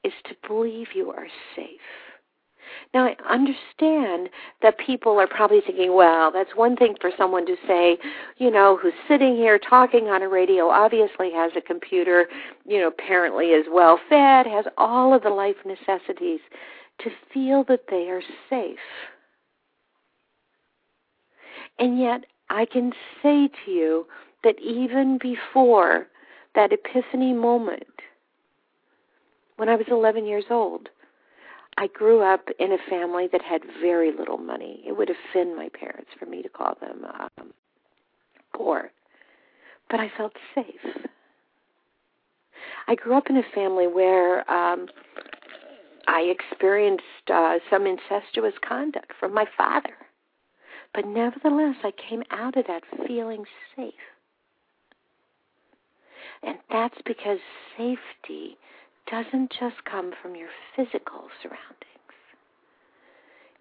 [0.03, 1.79] is to believe you are safe.
[2.93, 4.29] Now, I understand
[4.61, 7.97] that people are probably thinking, well, that's one thing for someone to say,
[8.37, 12.27] you know, who's sitting here talking on a radio, obviously has a computer,
[12.65, 16.39] you know, apparently is well fed, has all of the life necessities,
[16.99, 18.77] to feel that they are safe.
[21.79, 24.05] And yet, I can say to you
[24.43, 26.07] that even before
[26.55, 27.87] that epiphany moment,
[29.57, 30.89] when I was 11 years old,
[31.77, 34.83] I grew up in a family that had very little money.
[34.85, 37.53] It would offend my parents for me to call them um,
[38.53, 38.91] poor,
[39.89, 41.05] but I felt safe.
[42.87, 44.87] I grew up in a family where um,
[46.07, 49.95] I experienced uh, some incestuous conduct from my father,
[50.93, 53.93] but nevertheless, I came out of that feeling safe.
[56.43, 57.39] And that's because
[57.77, 58.57] safety
[59.09, 61.89] doesn't just come from your physical surroundings,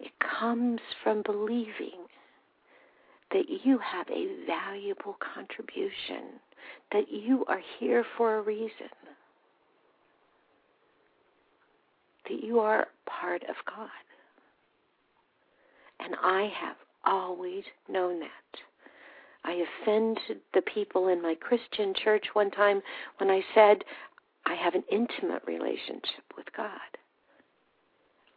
[0.01, 2.07] it comes from believing
[3.31, 6.39] that you have a valuable contribution,
[6.93, 8.91] that you are here for a reason,
[12.29, 13.89] that you are part of God.
[16.01, 18.29] And I have always known that.
[19.45, 22.81] I offended the people in my Christian church one time
[23.19, 23.85] when I said
[24.45, 26.71] I have an intimate relationship with God.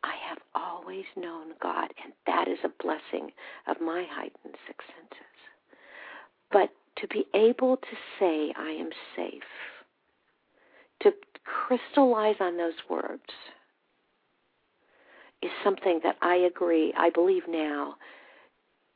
[0.03, 3.31] I have always known God, and that is a blessing
[3.67, 5.35] of my heightened six senses.
[6.51, 9.41] But to be able to say I am safe,
[11.01, 11.11] to
[11.43, 13.23] crystallize on those words,
[15.41, 17.95] is something that I agree, I believe now,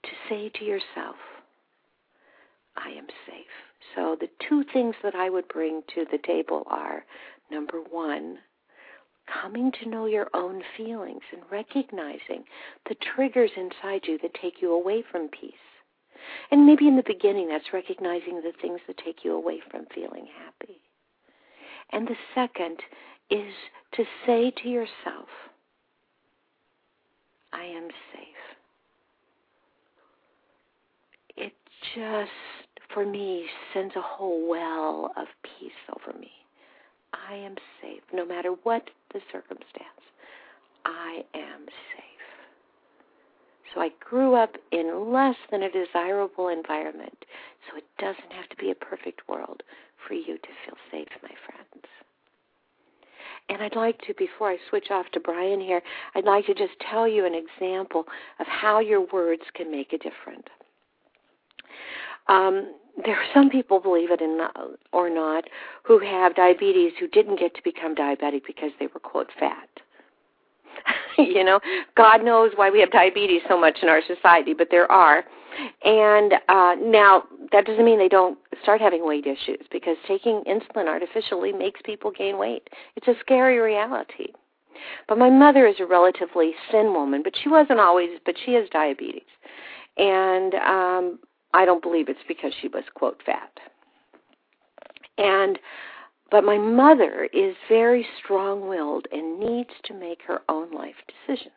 [0.04, 1.15] to say to yourself,
[2.78, 3.68] I am safe.
[3.95, 7.06] So the two things that I would bring to the table are
[7.52, 8.38] number one,
[9.41, 12.43] coming to know your own feelings and recognizing
[12.88, 15.54] the triggers inside you that take you away from peace.
[16.52, 20.28] And maybe in the beginning, that's recognizing the things that take you away from feeling
[20.43, 20.82] happy.
[21.91, 22.80] And the second
[23.30, 23.54] is
[23.93, 25.30] to say to yourself,
[27.54, 28.28] I am safe.
[31.38, 31.54] It
[31.95, 36.32] just, for me, sends a whole well of peace over me.
[37.13, 38.02] I am safe.
[38.13, 40.04] No matter what the circumstance,
[40.86, 42.06] I am safe.
[43.73, 47.25] So I grew up in less than a desirable environment,
[47.69, 49.62] so it doesn't have to be a perfect world
[50.08, 51.86] for you to feel safe, my friends.
[53.49, 55.82] And I'd like to, before I switch off to Brian here,
[56.15, 58.06] I'd like to just tell you an example
[58.39, 60.47] of how your words can make a difference.
[62.29, 62.73] Um,
[63.05, 64.21] there are some people, believe it
[64.91, 65.43] or not,
[65.83, 69.69] who have diabetes who didn't get to become diabetic because they were, quote, fat.
[71.17, 71.59] you know,
[71.95, 75.23] God knows why we have diabetes so much in our society, but there are.
[75.83, 80.87] And uh, now, that doesn't mean they don't start having weight issues because taking insulin
[80.87, 82.69] artificially makes people gain weight.
[82.95, 84.27] It's a scary reality.
[85.07, 88.69] But my mother is a relatively thin woman, but she wasn't always, but she has
[88.69, 89.23] diabetes.
[89.97, 91.19] And um,
[91.53, 93.51] I don't believe it's because she was, quote, fat.
[95.17, 95.59] And
[96.31, 101.53] but my mother is very strong willed and needs to make her own life decisions.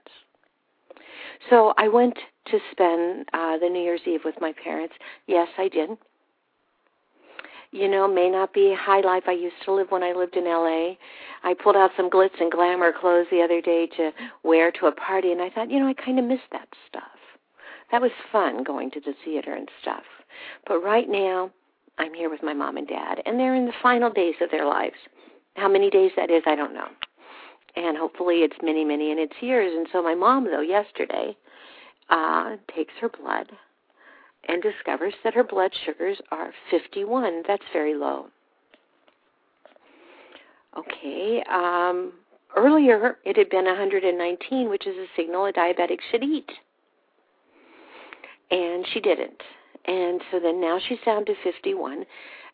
[1.51, 4.95] So I went to spend uh, the New Year's Eve with my parents.
[5.27, 5.91] Yes, I did.
[7.71, 10.45] You know, may not be high life I used to live when I lived in
[10.45, 10.95] LA.
[11.43, 14.11] I pulled out some glitz and glamour clothes the other day to
[14.43, 17.22] wear to a party, and I thought, you know, I kind of miss that stuff.
[17.93, 20.03] That was fun going to the theater and stuff.
[20.67, 21.51] But right now,
[21.99, 24.67] I'm here with my mom and dad, and they're in the final days of their
[24.67, 24.97] lives.
[25.57, 26.89] How many days that is, I don't know.
[27.77, 29.73] And hopefully it's many, many, and it's years.
[29.77, 31.37] And so my mom, though, yesterday
[32.09, 33.51] uh, takes her blood
[34.49, 37.43] and discovers that her blood sugars are 51.
[37.47, 38.27] That's very low.
[40.79, 41.43] Okay.
[41.51, 42.13] Um,
[42.57, 46.51] earlier, it had been 119, which is a signal a diabetic should eat.
[48.53, 49.43] And she didn't.
[49.87, 52.05] And so then now she's down to 51.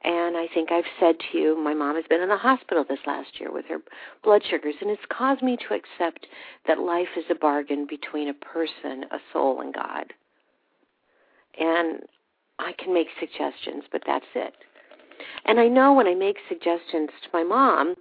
[0.05, 3.01] And I think I've said to you, my mom has been in the hospital this
[3.07, 3.79] last year with her
[4.23, 6.29] blood sugars, and it's caused me to accept
[6.69, 10.13] that life is a bargain between a person, a soul, and God.
[11.59, 12.03] And
[12.61, 14.55] I can make suggestions, but that's it.
[15.45, 17.95] And I know when I make suggestions to my mom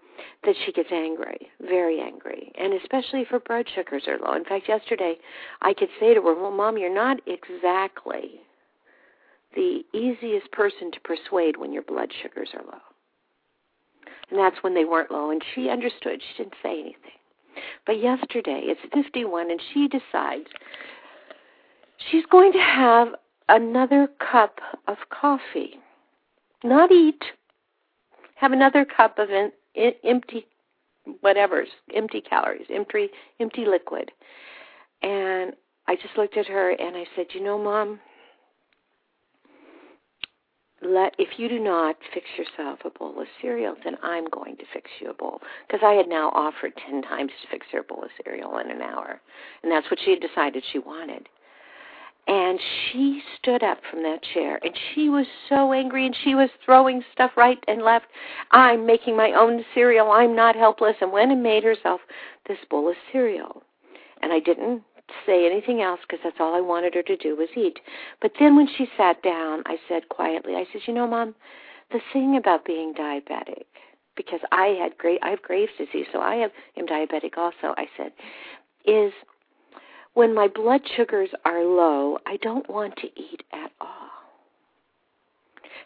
[0.43, 4.33] that she gets angry, very angry, and especially if her blood sugars are low.
[4.33, 5.15] In fact, yesterday
[5.61, 8.41] I could say to her, Well, Mom, you're not exactly
[9.55, 12.81] the easiest person to persuade when your blood sugars are low.
[14.29, 15.31] And that's when they weren't low.
[15.31, 16.21] And she understood.
[16.21, 17.17] She didn't say anything.
[17.85, 20.47] But yesterday, it's 51, and she decides
[22.11, 23.09] she's going to have
[23.49, 25.79] another cup of coffee.
[26.63, 27.23] Not eat,
[28.35, 30.45] have another cup of in, in, empty
[31.21, 34.11] whatever's empty calories, empty empty liquid.
[35.01, 35.53] And
[35.87, 37.99] I just looked at her and I said, "You know, mom,
[40.81, 44.63] let if you do not fix yourself a bowl of cereal, then I'm going to
[44.73, 45.41] fix you a bowl.
[45.67, 48.69] Because I had now offered ten times to fix her a bowl of cereal in
[48.69, 49.21] an hour,
[49.63, 51.29] and that's what she had decided she wanted.
[52.27, 56.49] And she stood up from that chair, and she was so angry, and she was
[56.65, 58.07] throwing stuff right and left.
[58.51, 60.11] I'm making my own cereal.
[60.11, 62.01] I'm not helpless, and went and made herself
[62.47, 63.63] this bowl of cereal.
[64.21, 64.83] And I didn't
[65.25, 67.79] say anything else because that's all I wanted her to do was eat.
[68.21, 71.35] But then when she sat down, I said quietly, I said, "You know, mom,
[71.91, 73.65] the thing about being diabetic
[74.15, 77.87] because I had great I have Graves disease, so I have am diabetic also." I
[77.95, 78.11] said,
[78.83, 79.13] "is
[80.17, 84.09] when my blood sugars are low, I don't want to eat at all."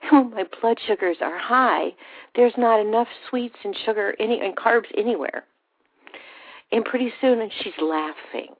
[0.11, 1.93] when my blood sugars are high,
[2.36, 5.45] there's not enough sweets and sugar any and carbs anywhere.
[6.71, 8.55] And pretty soon, and she's laughing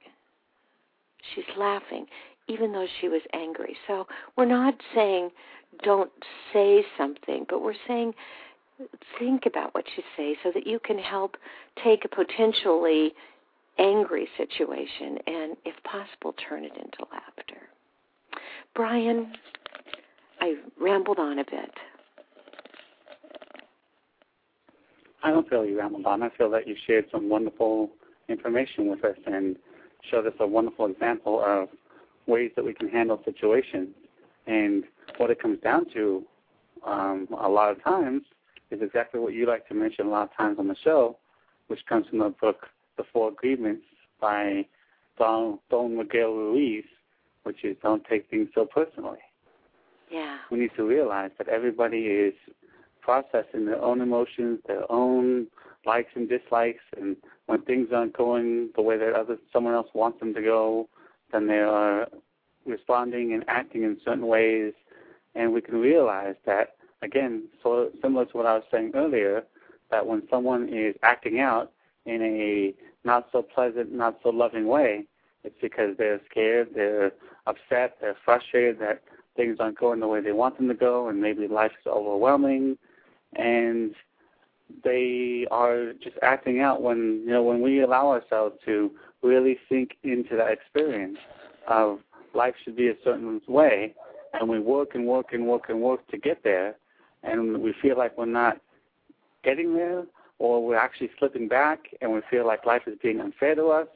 [1.34, 2.06] she's laughing,
[2.48, 3.76] even though she was angry.
[3.86, 4.06] So
[4.36, 5.30] we're not saying
[5.82, 6.10] don't
[6.52, 8.14] say something, but we're saying
[9.18, 11.36] think about what you say so that you can help
[11.82, 13.12] take a potentially
[13.78, 17.68] angry situation and, if possible, turn it into laughter.
[18.74, 19.32] Brian,
[20.40, 21.70] I rambled on a bit.
[25.22, 26.22] I don't feel you rambled on.
[26.22, 27.90] I feel that you shared some wonderful
[28.28, 29.56] information with us and
[30.10, 31.68] showed us a wonderful example of
[32.26, 33.90] ways that we can handle situations.
[34.46, 34.84] And
[35.18, 36.24] what it comes down to
[36.84, 38.22] um, a lot of times
[38.70, 41.16] is exactly what you like to mention a lot of times on the show,
[41.68, 42.66] which comes from the book
[42.96, 43.84] The Four Agreements
[44.20, 44.66] by
[45.18, 46.84] Don, Don Miguel Ruiz,
[47.44, 49.18] which is Don't Take Things So Personally.
[50.10, 50.38] Yeah.
[50.50, 52.34] We need to realize that everybody is
[53.00, 55.46] processing their own emotions, their own
[55.84, 57.16] likes and dislikes, and
[57.46, 60.88] when things aren't going the way that other someone else wants them to go,
[61.32, 62.06] then they are
[62.64, 64.72] responding and acting in certain ways,
[65.34, 69.42] and we can realize that again, so similar to what I was saying earlier,
[69.90, 71.72] that when someone is acting out
[72.06, 72.74] in a
[73.06, 75.06] not so pleasant, not so loving way,
[75.44, 77.12] it's because they're scared, they're
[77.46, 79.02] upset, they're frustrated that
[79.36, 82.76] things aren't going the way they want them to go, and maybe life is overwhelming,
[83.34, 83.94] and
[84.84, 88.90] they are just acting out when you know when we allow ourselves to
[89.22, 91.18] really sink into that experience
[91.68, 91.98] of
[92.34, 93.94] life should be a certain way,
[94.34, 96.76] and we work and work and work and work to get there,
[97.22, 98.58] and we feel like we're not
[99.44, 100.04] getting there,
[100.42, 103.86] or we're actually slipping back, and we feel like life is being unfair to us,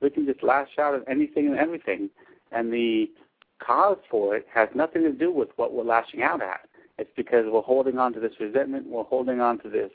[0.00, 2.08] we can just lash out at anything and everything,
[2.52, 3.10] and the
[3.58, 6.60] cause for it has nothing to do with what we're lashing out at.
[6.98, 9.90] It's because we're holding on to this resentment, we're holding on to this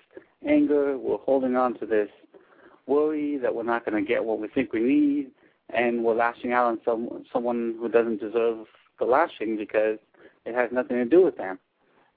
[0.45, 2.09] anger, we're holding on to this
[2.85, 5.31] worry that we're not going to get what we think we need,
[5.73, 8.65] and we're lashing out on some someone who doesn't deserve
[8.99, 9.99] the lashing because
[10.45, 11.59] it has nothing to do with them.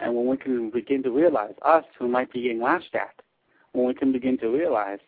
[0.01, 3.14] And when we can begin to realize us who might be getting lashed at,
[3.76, 4.98] when we can begin to realize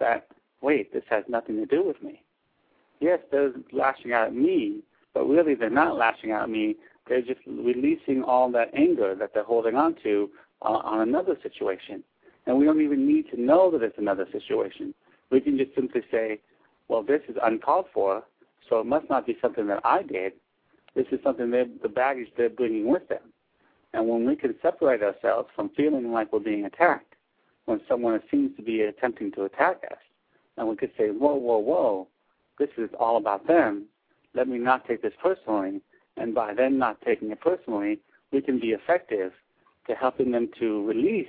[0.00, 0.26] that
[0.62, 2.22] wait, this has nothing to do with me.
[3.00, 4.80] Yes, they're lashing out at me,
[5.12, 6.76] but really they're not lashing out at me.
[7.06, 10.30] They're just releasing all that anger that they're holding on to
[10.62, 12.02] uh, on another situation.
[12.46, 14.94] And we don't even need to know that it's another situation.
[15.30, 16.40] We can just simply say,
[16.88, 18.22] well, this is uncalled for,
[18.68, 20.32] so it must not be something that I did.
[20.94, 23.32] This is something that the baggage they're bringing with them.
[23.92, 27.13] And when we can separate ourselves from feeling like we're being attacked,
[27.66, 29.98] when someone seems to be attempting to attack us,
[30.56, 32.08] and we could say, whoa, whoa, whoa,
[32.58, 33.86] this is all about them.
[34.34, 35.80] Let me not take this personally.
[36.16, 38.00] And by them not taking it personally,
[38.32, 39.32] we can be effective
[39.88, 41.26] to helping them to release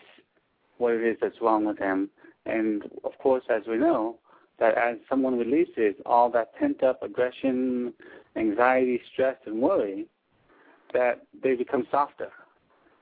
[0.77, 2.09] what it is that's wrong with them.
[2.45, 4.19] And of course, as we know,
[4.59, 7.93] that as someone releases all that pent up aggression,
[8.35, 10.05] anxiety, stress, and worry,
[10.93, 12.29] that they become softer.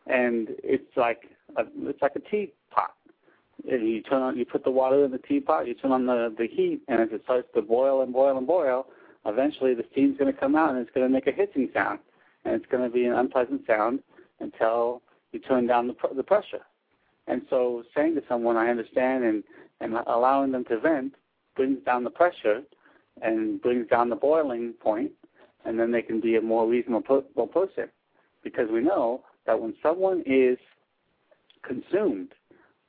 [0.07, 1.23] And it's like
[1.57, 2.93] a, it's like a teapot
[3.63, 6.47] you turn on, you put the water in the teapot, you turn on the the
[6.47, 8.87] heat, and as it starts to boil and boil and boil,
[9.25, 11.99] eventually the steam's going to come out and it's going to make a hissing sound,
[12.45, 13.99] and it's going to be an unpleasant sound
[14.39, 15.01] until
[15.31, 16.61] you turn down the pr- the pressure.
[17.27, 19.43] And so, saying to someone, "I understand," and
[19.79, 21.13] and allowing them to vent
[21.55, 22.63] brings down the pressure
[23.21, 25.11] and brings down the boiling point,
[25.65, 27.89] and then they can be a more reasonable person.
[28.43, 30.57] Because we know that when someone is
[31.63, 32.33] consumed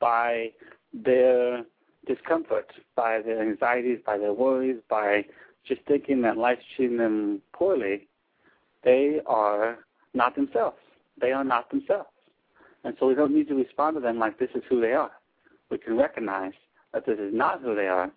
[0.04, 0.50] by
[0.92, 1.64] their
[2.06, 5.24] discomfort, by their anxieties, by their worries, by
[5.66, 8.06] just thinking that life's treating them poorly,
[8.84, 9.78] they are
[10.12, 10.76] not themselves.
[11.18, 12.10] They are not themselves.
[12.84, 15.12] And so we don't need to respond to them like this is who they are.
[15.70, 16.52] We can recognize
[16.92, 18.12] that this is not who they are,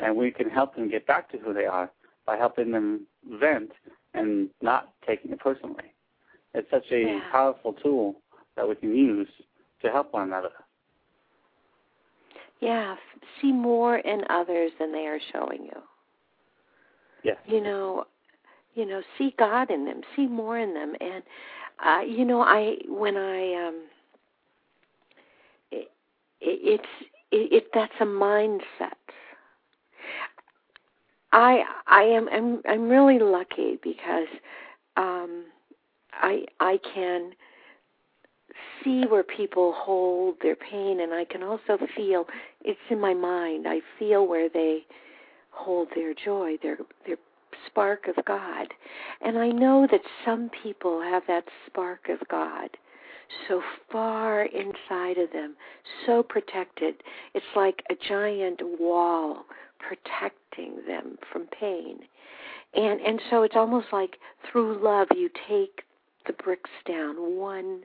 [0.00, 1.90] and we can help them get back to who they are
[2.26, 3.06] by helping them
[3.40, 3.72] vent
[4.12, 5.94] and not taking it personally.
[6.52, 7.20] It's such a yeah.
[7.32, 8.16] powerful tool
[8.54, 9.30] that we can use
[9.80, 10.50] to help one another.
[12.62, 12.94] Yeah,
[13.40, 15.82] see more in others than they are showing you.
[17.24, 17.36] Yes.
[17.44, 18.04] You know,
[18.74, 21.24] you know, see God in them, see more in them, and
[21.84, 23.82] uh, you know, I when I um,
[25.72, 25.90] it,
[26.40, 26.88] it, it's
[27.32, 28.60] it, it that's a mindset.
[31.32, 34.28] I I am I'm I'm really lucky because
[34.96, 35.46] um,
[36.12, 37.32] I I can
[38.82, 42.26] see where people hold their pain and I can also feel
[42.62, 43.66] it's in my mind.
[43.68, 44.84] I feel where they
[45.50, 47.16] hold their joy, their their
[47.66, 48.68] spark of God.
[49.20, 52.70] And I know that some people have that spark of God
[53.48, 55.54] so far inside of them,
[56.06, 56.94] so protected.
[57.34, 59.44] It's like a giant wall
[59.78, 62.00] protecting them from pain.
[62.74, 64.16] And and so it's almost like
[64.50, 65.82] through love you take
[66.26, 67.82] the bricks down one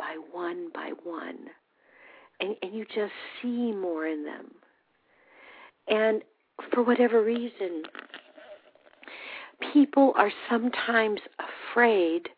[0.00, 1.38] by one by one.
[2.40, 4.46] And and you just see more in them.
[5.88, 6.22] And
[6.72, 7.82] for whatever reason,
[9.72, 12.28] people are sometimes afraid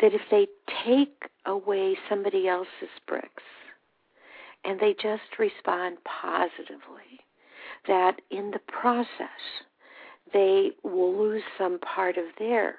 [0.00, 0.46] that if they
[0.84, 3.42] take away somebody else's bricks
[4.64, 7.20] and they just respond positively,
[7.86, 9.06] that in the process
[10.32, 12.76] they will lose some part of their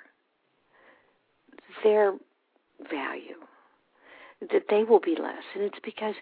[1.84, 2.14] their
[2.90, 3.36] value
[4.52, 6.16] that they will be less and it's because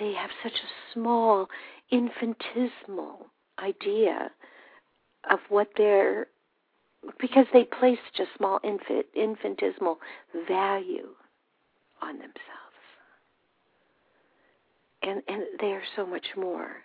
[0.00, 1.48] they have such a small
[1.90, 3.26] infinitesimal
[3.58, 4.30] idea
[5.30, 6.26] of what they're
[7.20, 9.98] because they place such a small infant, infinitesimal
[10.48, 11.08] value
[12.00, 12.32] on themselves.
[15.02, 16.84] And and they are so much more.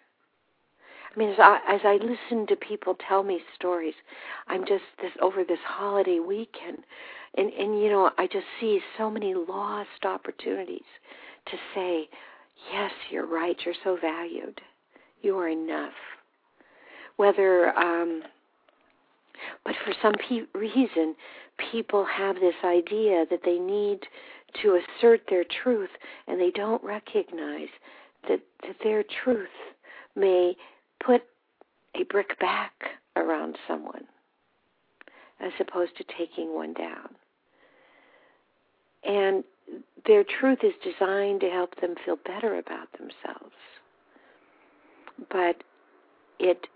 [1.17, 3.95] I mean, as I, as I listen to people tell me stories,
[4.47, 6.77] I'm just this over this holiday weekend,
[7.35, 10.85] and and you know, I just see so many lost opportunities
[11.47, 12.07] to say,
[12.71, 14.61] yes, you're right, you're so valued,
[15.23, 15.93] you are enough.
[17.15, 18.21] Whether um,
[19.65, 21.15] but for some pe- reason,
[21.71, 24.01] people have this idea that they need
[24.61, 25.89] to assert their truth,
[26.27, 27.69] and they don't recognize
[28.29, 29.47] that, that their truth
[30.15, 30.55] may
[31.03, 31.23] put
[31.95, 32.73] a brick back
[33.15, 34.05] around someone
[35.39, 37.09] as opposed to taking one down.
[39.03, 39.43] And
[40.05, 43.55] their truth is designed to help them feel better about themselves.
[45.29, 45.63] But
[46.39, 46.67] it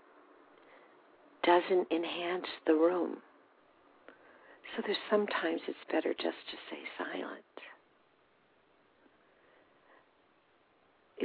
[1.42, 3.16] doesn't enhance the room.
[4.76, 7.42] So there's sometimes it's better just to stay silent.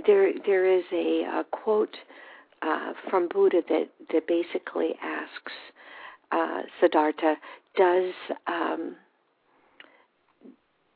[0.06, 1.96] There, there is a, a quote
[2.62, 5.54] uh, from Buddha that, that basically asks
[6.32, 7.36] uh, Siddhartha,
[7.76, 8.14] does
[8.48, 8.96] um,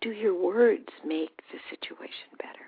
[0.01, 2.65] do your words make the situation better?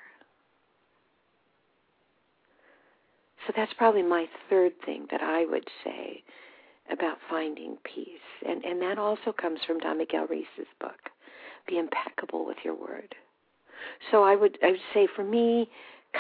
[3.46, 6.24] So that's probably my third thing that I would say
[6.90, 8.08] about finding peace.
[8.48, 11.10] And, and that also comes from Don Miguel Ruiz's book,
[11.68, 13.16] Be Impeccable with Your Word.
[14.12, 15.70] So I would I would say for me,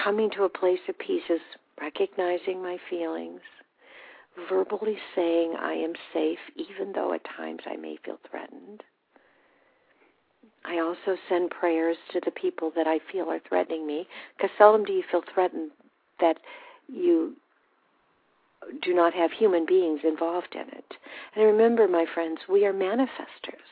[0.03, 1.39] coming to a place of peace is
[1.79, 3.41] recognizing my feelings,
[4.49, 8.83] verbally saying I am safe even though at times I may feel threatened.
[10.65, 14.07] I also send prayers to the people that I feel are threatening me,
[14.37, 15.71] because seldom do you feel threatened
[16.19, 16.37] that
[16.87, 17.35] you
[18.81, 20.93] do not have human beings involved in it.
[21.35, 23.67] And remember, my friends, we are manifestors.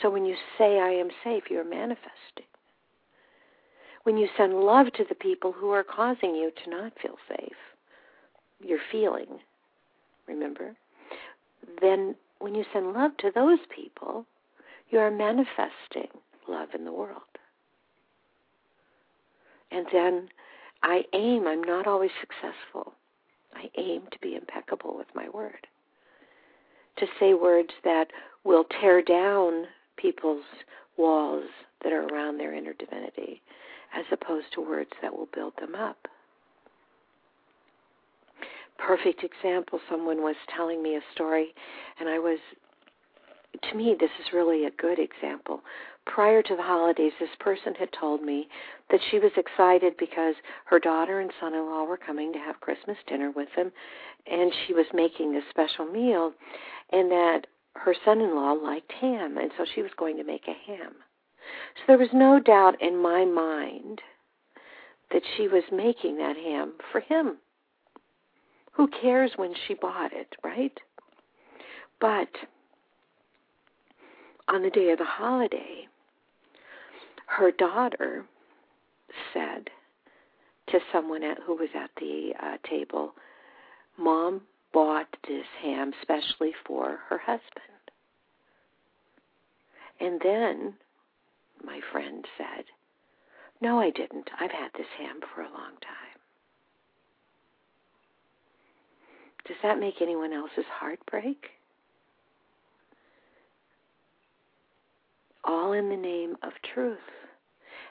[0.00, 2.46] So when you say, I am safe, you're manifesting.
[4.04, 7.56] When you send love to the people who are causing you to not feel safe,
[8.60, 9.40] you're feeling,
[10.26, 10.74] remember?
[11.80, 14.26] Then when you send love to those people,
[14.90, 16.08] you are manifesting
[16.48, 17.22] love in the world.
[19.70, 20.28] And then
[20.82, 22.92] I aim, I'm not always successful.
[23.54, 25.66] I aim to be impeccable with my word.
[26.98, 28.08] To say words that
[28.44, 30.44] will tear down people's
[30.96, 31.44] walls
[31.82, 33.40] that are around their inner divinity,
[33.94, 36.08] as opposed to words that will build them up.
[38.78, 41.54] Perfect example someone was telling me a story,
[42.00, 42.38] and I was
[43.70, 45.60] to me, this is really a good example.
[46.06, 48.48] Prior to the holidays, this person had told me
[48.90, 50.34] that she was excited because
[50.64, 53.70] her daughter and son in law were coming to have Christmas dinner with them,
[54.26, 56.32] and she was making this special meal,
[56.90, 60.48] and that her son in law liked ham, and so she was going to make
[60.48, 60.94] a ham.
[61.76, 64.00] So there was no doubt in my mind
[65.12, 67.38] that she was making that ham for him.
[68.72, 70.78] Who cares when she bought it, right?
[72.00, 72.28] But
[74.48, 75.88] on the day of the holiday,
[77.26, 78.24] her daughter
[79.32, 79.70] said
[80.68, 83.14] to someone at, who was at the uh, table,
[83.98, 84.40] Mom
[84.72, 87.42] bought this ham specially for her husband.
[90.00, 90.74] And then
[91.64, 92.64] my friend said,
[93.60, 94.30] No, I didn't.
[94.38, 96.20] I've had this ham for a long time.
[99.46, 101.50] Does that make anyone else's heart break?
[105.44, 106.98] all in the name of truth.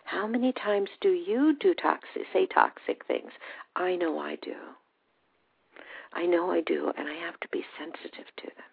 [0.03, 3.32] How many times do you do toxic, say toxic things?
[3.76, 4.55] I know I do.
[6.13, 8.70] I know I do, and I have to be sensitive to them.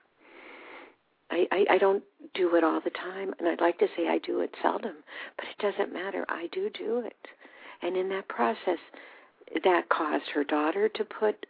[1.31, 2.03] I, I, I don't
[2.35, 4.97] do it all the time, and I'd like to say I do it seldom,
[5.37, 6.25] but it doesn't matter.
[6.29, 7.17] I do do it.
[7.83, 8.79] And in that process,
[9.65, 11.47] that caused her daughter to put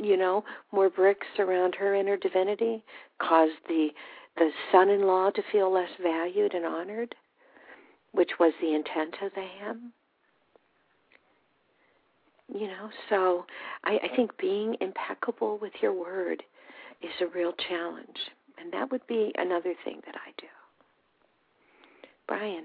[0.00, 2.82] you know, more bricks around her inner divinity
[3.20, 3.88] caused the
[4.36, 7.12] the son-in-law to feel less valued and honored,
[8.12, 9.92] which was the intent of the ham.
[12.54, 13.46] You know, so
[13.82, 16.44] I, I think being impeccable with your word
[17.02, 18.16] is a real challenge,
[18.60, 20.46] and that would be another thing that I do.
[22.26, 22.64] Brian.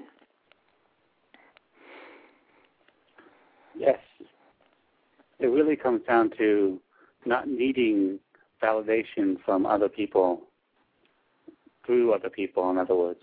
[3.77, 3.99] Yes.
[5.39, 6.79] It really comes down to
[7.25, 8.19] not needing
[8.61, 10.41] validation from other people
[11.85, 13.19] through other people, in other words.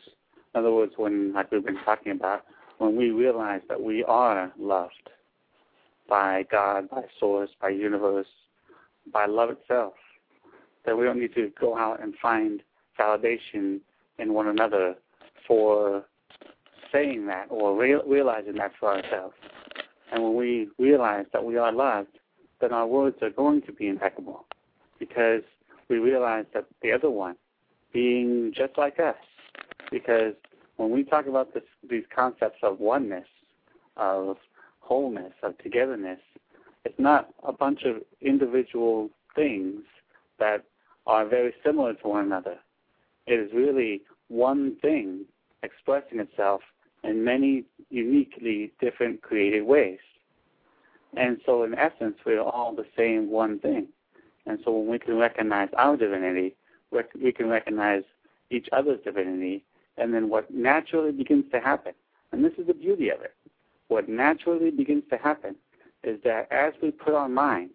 [0.54, 2.44] In other words, when, like we've been talking about,
[2.78, 5.10] when we realize that we are loved
[6.08, 8.26] by God, by Source, by Universe,
[9.12, 9.94] by love itself,
[10.84, 12.62] that we don't need to go out and find
[12.98, 13.80] validation
[14.18, 14.94] in one another
[15.46, 16.04] for
[16.92, 19.34] saying that or re- realizing that for ourselves.
[20.12, 22.18] And when we realize that we are loved,
[22.60, 24.44] then our words are going to be impeccable
[24.98, 25.42] because
[25.88, 27.36] we realize that the other one
[27.92, 29.16] being just like us.
[29.90, 30.34] Because
[30.76, 33.26] when we talk about this, these concepts of oneness,
[33.96, 34.36] of
[34.80, 36.20] wholeness, of togetherness,
[36.84, 39.82] it's not a bunch of individual things
[40.38, 40.64] that
[41.06, 42.58] are very similar to one another.
[43.26, 45.24] It is really one thing
[45.62, 46.62] expressing itself
[47.04, 49.98] in many uniquely different creative ways.
[51.16, 53.88] And so, in essence, we're all the same one thing.
[54.46, 56.54] And so, when we can recognize our divinity,
[56.90, 58.02] we can recognize
[58.50, 59.64] each other's divinity,
[59.96, 61.92] and then what naturally begins to happen,
[62.32, 63.34] and this is the beauty of it,
[63.88, 65.56] what naturally begins to happen
[66.02, 67.70] is that as we put our mind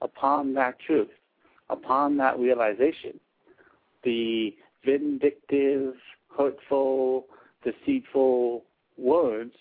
[0.00, 1.10] upon that truth,
[1.70, 3.18] upon that realization,
[4.04, 4.54] the
[4.84, 5.94] vindictive,
[6.36, 7.26] hurtful,
[7.64, 8.62] deceitful
[8.96, 9.54] words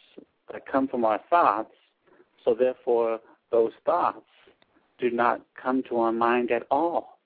[0.51, 1.73] that come from our thoughts,
[2.43, 3.19] so therefore
[3.51, 4.25] those thoughts
[4.99, 7.19] do not come to our mind at all.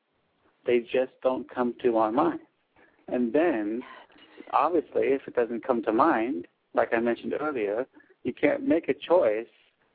[0.66, 2.40] They just don't come to our mind.
[3.08, 3.82] And then,
[4.52, 7.86] obviously, if it doesn't come to mind, like I mentioned earlier,
[8.24, 9.48] you can't make a choice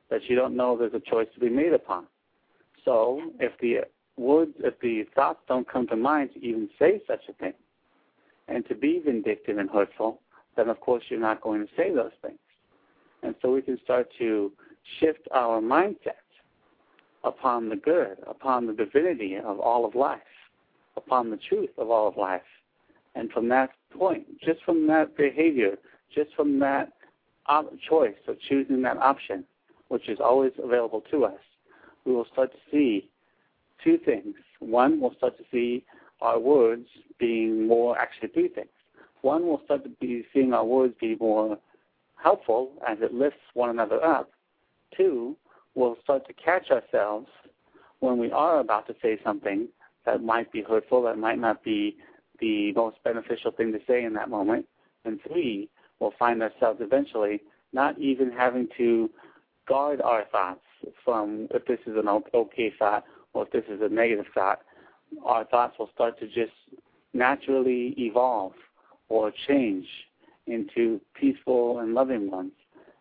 [0.09, 2.05] that you don't know there's a choice to be made upon.
[2.83, 3.85] So if the
[4.17, 7.53] words, if the thoughts don't come to mind to even say such a thing,
[8.47, 10.21] and to be vindictive and hurtful,
[10.55, 12.39] then of course you're not going to say those things.
[13.23, 14.51] And so we can start to
[14.99, 16.21] shift our mindset
[17.23, 20.19] upon the good, upon the divinity of all of life,
[20.95, 22.41] upon the truth of all of life.
[23.15, 25.77] And from that point, just from that behavior,
[26.13, 26.91] just from that
[27.47, 29.43] op- choice of choosing that option,
[29.87, 31.39] which is always available to us,
[32.05, 33.09] we will start to see
[33.85, 34.35] two things.
[34.59, 35.85] One, we'll start to see
[36.21, 36.87] our words
[37.19, 38.67] being more, actually three things.
[39.21, 41.57] One, we'll start to be seeing our words be more
[42.21, 44.31] helpful as it lifts one another up.
[44.97, 45.37] Two,
[45.75, 47.27] we'll start to catch ourselves
[47.99, 49.67] when we are about to say something
[50.05, 51.95] that might be hurtful, that might not be
[52.39, 54.65] the most beneficial thing to say in that moment.
[55.05, 55.69] And three,
[55.99, 57.41] we'll find ourselves eventually
[57.73, 59.09] not even having to
[59.67, 60.61] guard our thoughts
[61.03, 63.03] from if this is an okay thought
[63.43, 64.61] if this is a negative thought.
[65.23, 66.53] Our thoughts will start to just
[67.13, 68.53] naturally evolve
[69.09, 69.85] or change
[70.47, 72.51] into peaceful and loving ones.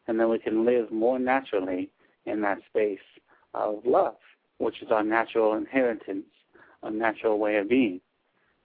[0.07, 1.91] And then we can live more naturally
[2.27, 2.99] in that space
[3.55, 4.17] of love,
[4.59, 6.27] which is our natural inheritance,
[6.83, 8.01] a natural way of being.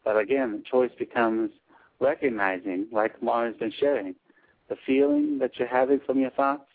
[0.04, 1.52] But again, the choice becomes
[2.00, 4.16] recognizing, like Mara's been sharing,
[4.70, 6.70] the feeling that you're having from your thoughts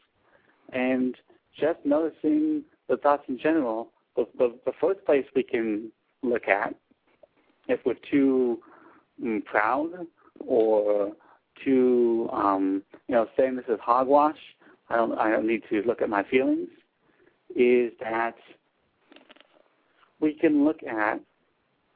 [0.73, 1.15] and
[1.59, 3.89] just noticing the thoughts in general.
[4.17, 5.91] The, the, the first place we can
[6.23, 6.75] look at,
[7.69, 8.61] if we're too
[9.23, 9.91] mm, proud
[10.41, 11.13] or
[11.65, 14.39] too, um, you know, saying this is hogwash,
[14.91, 16.69] I don't, I don't need to look at my feelings,
[17.57, 18.37] is that
[20.21, 21.21] we can look at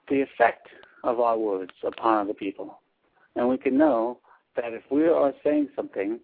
[0.09, 0.69] the effect
[1.05, 2.81] of our words upon other people.
[3.37, 4.19] And we can know
[4.57, 6.21] that if we are saying something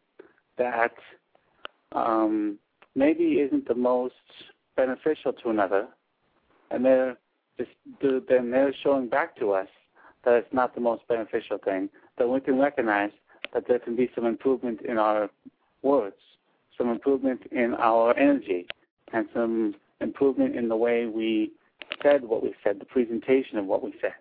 [0.59, 0.95] that
[1.92, 2.59] um,
[2.95, 4.14] maybe isn't the most
[4.76, 5.88] beneficial to another,
[6.70, 7.16] and they're
[7.58, 7.70] just,
[8.00, 9.68] then they're showing back to us
[10.24, 13.10] that it's not the most beneficial thing, then we can recognize
[13.52, 15.30] that there can be some improvement in our
[15.82, 16.16] words,
[16.76, 18.66] some improvement in our energy,
[19.12, 21.52] and some improvement in the way we
[22.02, 24.14] said what we said, the presentation of what we said.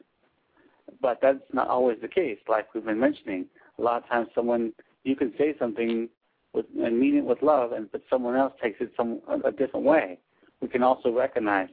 [1.01, 3.45] But that's not always the case, like we've been mentioning.
[3.79, 4.73] A lot of times, someone
[5.03, 6.09] you can say something
[6.53, 9.85] with, and mean it with love, and but someone else takes it some a different
[9.85, 10.19] way.
[10.64, 11.68] We can also recognize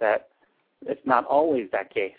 [0.00, 0.28] that
[0.82, 2.12] it's not always that case.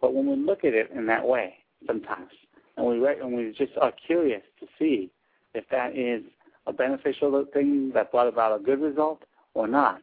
[0.00, 1.54] But when we look at it in that way,
[1.86, 2.32] sometimes,
[2.76, 5.12] and we re- and we just are curious to see
[5.54, 6.24] if that is
[6.66, 9.22] a beneficial thing that brought about a good result
[9.54, 10.02] or not,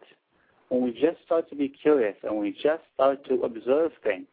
[0.70, 4.28] when we just start to be curious and we just start to observe things,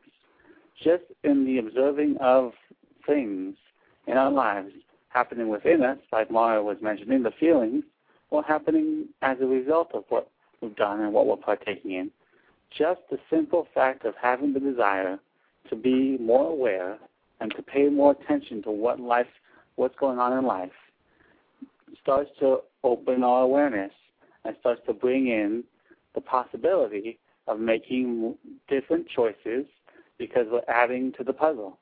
[0.85, 2.53] just in the observing of
[3.09, 3.57] things
[4.07, 4.71] in our lives
[5.09, 7.83] happening within us, like Mara was mentioning, the feelings,
[8.31, 10.31] or happening as a result of what
[10.65, 12.11] we've done and what we're partaking in.
[12.77, 15.19] Just the simple fact of having the desire
[15.71, 16.99] to be more aware
[17.41, 19.27] and to pay more attention to what life,
[19.77, 20.73] what's going on in life,
[22.03, 23.93] starts to open our awareness
[24.45, 25.63] and starts to bring in
[26.15, 28.35] the possibility of making
[28.69, 29.67] different choices
[30.19, 31.79] because we're adding to the puzzle.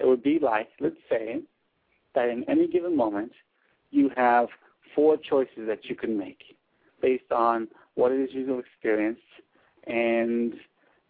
[0.00, 1.40] It would be like, let's say,
[2.14, 3.32] that in any given moment,
[3.90, 4.48] you have
[4.94, 6.56] four choices that you can make
[7.00, 9.20] based on what it is you've experienced
[9.86, 10.54] and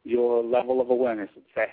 [0.04, 1.72] your level of awareness, let's say.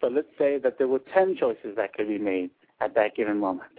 [0.00, 2.50] But let's say that there were 10 choices that could be made
[2.80, 3.72] at that given moment.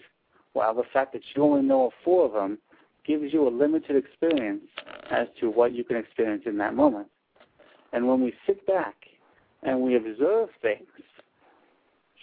[0.54, 2.58] Well, the fact that you only know of four of them
[3.06, 4.64] gives you a limited experience
[5.12, 7.08] as to what you can experience in that moment.
[7.94, 8.96] And when we sit back
[9.64, 10.88] and we observe things,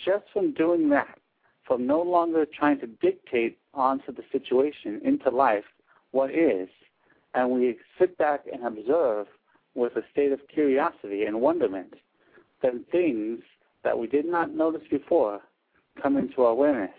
[0.04, 1.18] just from doing that,
[1.66, 5.64] from no longer trying to dictate onto the situation, into life,
[6.10, 6.68] what is,
[7.34, 9.26] and we sit back and observe
[9.74, 11.94] with a state of curiosity and wonderment,
[12.62, 13.40] then things
[13.84, 15.40] that we did not notice before
[16.00, 16.94] come into our awareness,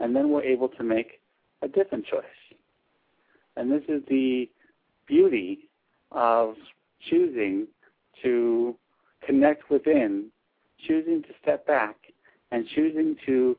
[0.00, 1.20] and then we're able to make
[1.62, 2.24] a different choice.
[3.56, 4.48] And this is the
[5.06, 5.68] beauty
[6.10, 6.54] of
[7.08, 7.66] choosing
[8.22, 8.76] to
[9.24, 10.26] connect within,
[10.86, 11.96] choosing to step back,
[12.50, 13.56] and choosing to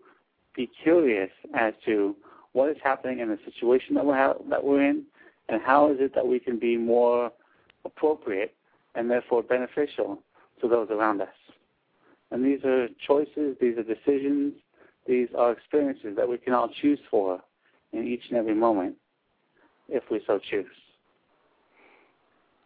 [0.55, 2.15] be curious as to
[2.53, 5.03] what is happening in the situation that we're, ha- that we're in,
[5.50, 7.32] and how is it that we can be more
[7.86, 8.54] appropriate
[8.95, 10.22] and therefore beneficial
[10.62, 11.28] to those around us.
[12.32, 14.54] And these are choices, these are decisions,
[15.08, 17.39] these are experiences that we can all choose for
[17.93, 18.95] in each and every moment
[19.88, 20.66] if we so choose.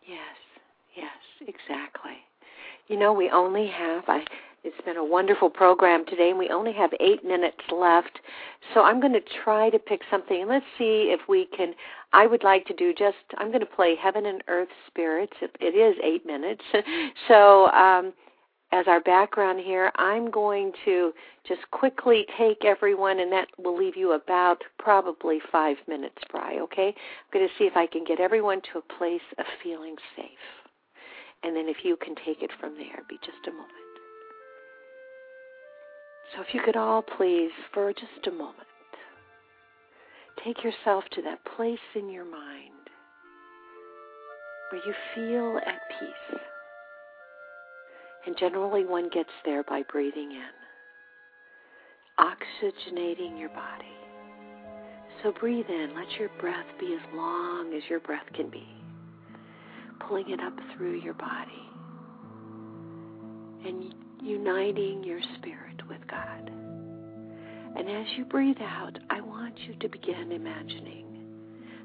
[0.08, 0.20] Yes,
[0.96, 1.08] yes,
[1.42, 2.18] exactly.
[2.88, 4.26] You know, we only have I
[4.64, 8.20] it's been a wonderful program today, and we only have eight minutes left.
[8.74, 10.42] So I'm going to try to pick something.
[10.42, 11.74] and Let's see if we can.
[12.14, 13.18] I would like to do just.
[13.38, 15.34] I'm going to play Heaven and Earth Spirits.
[15.42, 16.62] It, is eight minutes.
[17.28, 18.14] so um,
[18.72, 21.12] as our background here, I'm going to
[21.48, 26.60] just quickly take everyone, and that will leave you about probably five minutes, Bry.
[26.60, 26.90] Okay?
[26.90, 30.28] I'm going to see if I can get everyone to a place of feeling safe.
[31.44, 33.81] And then if you can take it from there, be just a moment.
[36.34, 38.56] So if you could all please, for just a moment,
[40.44, 42.72] take yourself to that place in your mind
[44.72, 46.40] where you feel at peace.
[48.26, 50.54] And generally, one gets there by breathing in,
[52.20, 53.86] oxygenating your body.
[55.22, 55.94] So breathe in.
[55.96, 58.68] Let your breath be as long as your breath can be,
[60.08, 61.62] pulling it up through your body
[63.66, 66.52] and uniting your spirit with God.
[67.76, 71.08] And as you breathe out, I want you to begin imagining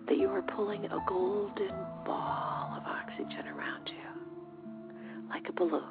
[0.07, 1.75] that you are pulling a golden
[2.05, 5.83] ball of oxygen around you, like a balloon.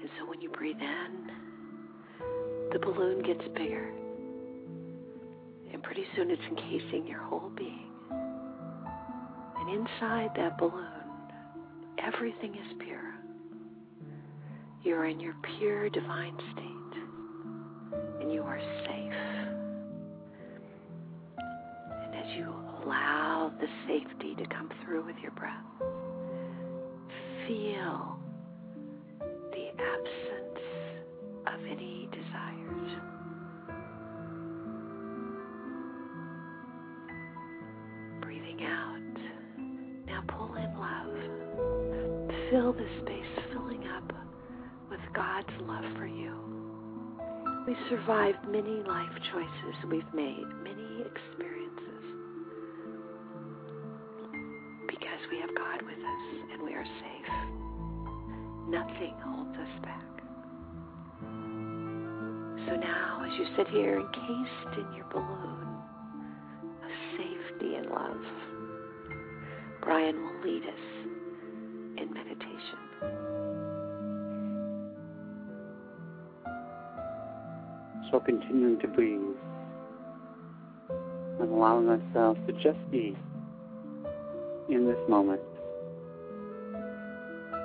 [0.00, 1.30] And so when you breathe in,
[2.72, 3.90] the balloon gets bigger.
[5.72, 7.90] And pretty soon it's encasing your whole being.
[8.10, 10.86] And inside that balloon,
[12.02, 13.09] everything is pure.
[14.82, 17.02] You're in your pure divine state,
[18.20, 19.12] and you are safe.
[22.02, 22.46] And as you
[22.82, 25.52] allow the safety to come through with your breath,
[27.46, 28.18] feel
[29.52, 30.64] the absence
[31.46, 32.08] of any
[45.20, 46.32] God's love for you.
[47.66, 52.04] We've survived many life choices we've made, many experiences,
[54.88, 57.32] because we have God with us and we are safe.
[58.70, 60.22] Nothing holds us back.
[62.66, 65.68] So now, as you sit here encased in your balloon
[66.82, 68.24] of safety and love,
[78.10, 79.20] So continuing to breathe
[81.38, 83.16] and allowing ourselves to just be
[84.68, 85.40] in this moment,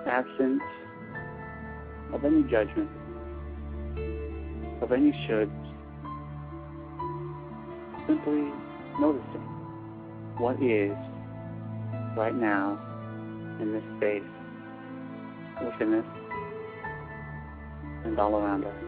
[0.08, 0.62] absent
[2.14, 2.89] of any judgment,
[4.84, 5.52] of any should,
[8.08, 8.52] simply
[9.00, 9.41] noticing
[10.38, 10.96] what is
[12.16, 12.78] right now
[13.60, 14.22] in this space
[15.64, 16.06] within us
[18.06, 18.84] and all around us.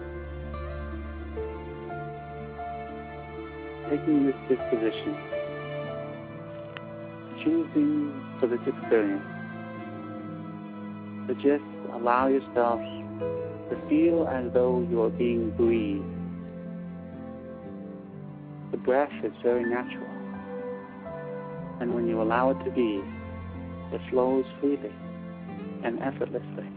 [3.97, 5.17] Taking this disposition,
[7.43, 9.23] choosing for this experience
[11.27, 11.63] to just
[11.95, 12.79] allow yourself
[13.69, 16.03] to feel as though you are being breathed.
[18.71, 20.05] The breath is very natural.
[21.81, 23.01] And when you allow it to be,
[23.95, 24.93] it flows freely
[25.83, 26.69] and effortlessly.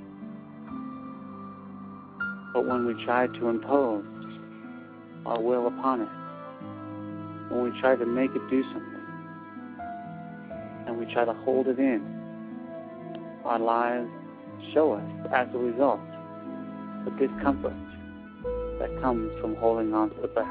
[2.54, 4.04] But when we try to impose
[5.26, 6.19] our will upon it,
[7.51, 9.05] when we try to make it do something,
[10.86, 12.01] and we try to hold it in,
[13.44, 14.09] our lives
[14.72, 15.03] show us,
[15.34, 16.01] as a result,
[17.05, 17.74] the discomfort
[18.78, 20.46] that comes from holding on to the breath.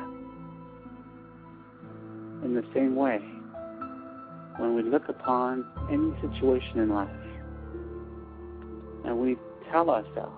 [2.44, 3.20] In the same way,
[4.58, 7.10] when we look upon any situation in life
[9.06, 9.38] and we
[9.72, 10.36] tell ourselves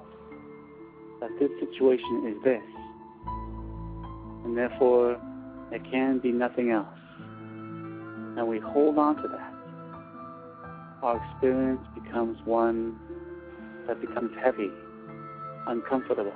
[1.20, 2.62] that this situation is this,
[4.46, 5.20] and therefore
[5.72, 6.88] it can be nothing else,
[8.38, 9.54] and we hold on to that,
[11.02, 12.98] our experience becomes one
[13.88, 14.70] that becomes heavy,
[15.68, 16.34] uncomfortable,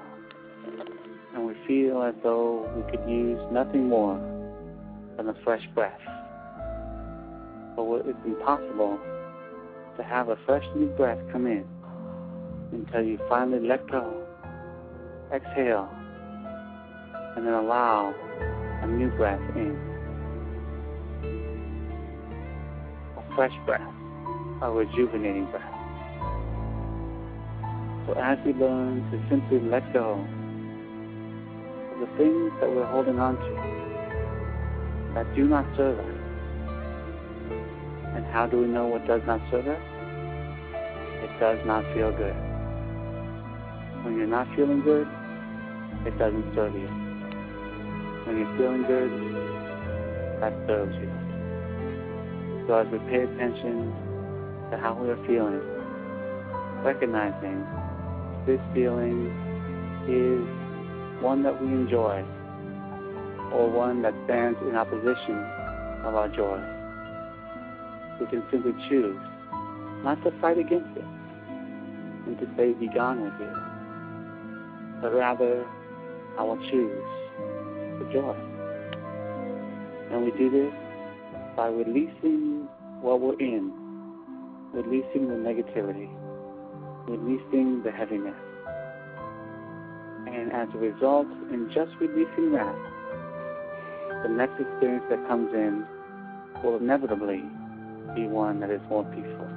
[1.34, 4.18] and we feel as though we could use nothing more
[5.18, 6.00] than a fresh breath.
[7.76, 9.00] But it's impossible
[9.98, 11.66] to have a fresh new breath come in
[12.72, 14.26] until you finally let go,
[15.34, 15.90] exhale,
[17.36, 18.14] and then allow
[18.86, 19.76] a new breath in.
[23.18, 23.82] A fresh breath,
[24.62, 25.74] a rejuvenating breath.
[28.06, 30.22] So as we learn to simply let go
[31.94, 36.06] of the things that we're holding on to that do not serve us,
[38.16, 39.82] and how do we know what does not serve us?
[41.24, 42.36] It does not feel good.
[44.06, 45.08] When you're not feeling good,
[46.06, 47.05] it doesn't serve you.
[48.26, 49.12] When you're feeling good,
[50.42, 51.10] that serves you.
[52.68, 53.94] So as we pay attention
[54.72, 55.62] to how we are feeling,
[56.84, 57.62] recognizing
[58.48, 59.30] this feeling
[60.10, 60.42] is
[61.22, 62.26] one that we enjoy
[63.54, 65.38] or one that stands in opposition
[66.04, 66.58] of our joy.
[68.20, 69.18] We can simply choose
[70.04, 71.06] not to fight against it
[72.26, 73.54] and to say, be gone with you,
[75.02, 75.64] but rather,
[76.40, 77.25] I will choose
[78.00, 78.36] the joy.
[80.12, 80.74] And we do this
[81.56, 82.68] by releasing
[83.02, 83.72] what we're in,
[84.74, 86.10] releasing the negativity,
[87.08, 88.36] releasing the heaviness.
[90.28, 92.76] And as a result, in just releasing that,
[94.24, 95.86] the next experience that comes in
[96.64, 97.44] will inevitably
[98.16, 99.48] be one that is more peaceful.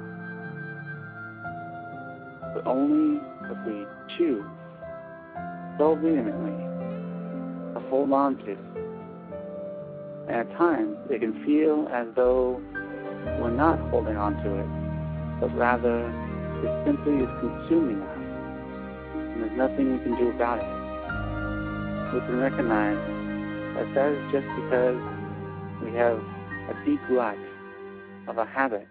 [2.53, 3.85] But only if we
[4.17, 4.45] choose
[5.77, 6.68] so vehemently
[7.89, 8.51] hold on to.
[10.27, 12.61] And at times, it can feel as though
[13.41, 16.05] we're not holding on to it, but rather
[16.63, 18.17] it simply is consuming us.
[19.15, 22.13] And there's nothing we can do about it.
[22.13, 22.97] We can recognize
[23.75, 24.99] that that is just because
[25.83, 27.37] we have a deep rut
[28.27, 28.87] of a habit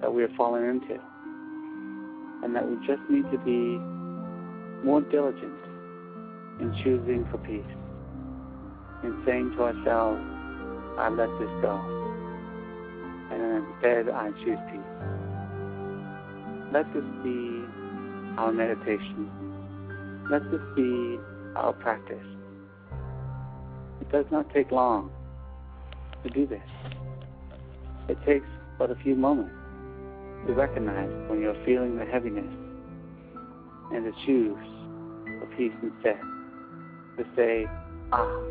[0.00, 1.00] that we are falling into.
[2.42, 3.78] And that we just need to be
[4.84, 5.52] more diligent
[6.60, 7.79] in choosing for peace.
[9.02, 10.20] In saying to ourselves,
[10.98, 11.80] I let this go.
[13.30, 14.80] And instead I choose peace.
[16.72, 17.64] Let this be
[18.36, 19.30] our meditation.
[20.30, 21.18] Let this be
[21.56, 22.24] our practice.
[24.00, 25.10] It does not take long
[26.22, 26.62] to do this.
[28.08, 28.46] It takes
[28.78, 29.54] but a few moments
[30.46, 32.48] to recognize when you're feeling the heaviness
[33.92, 34.56] and to choose
[35.40, 36.20] the peace instead.
[37.18, 37.66] To say,
[38.12, 38.42] ah,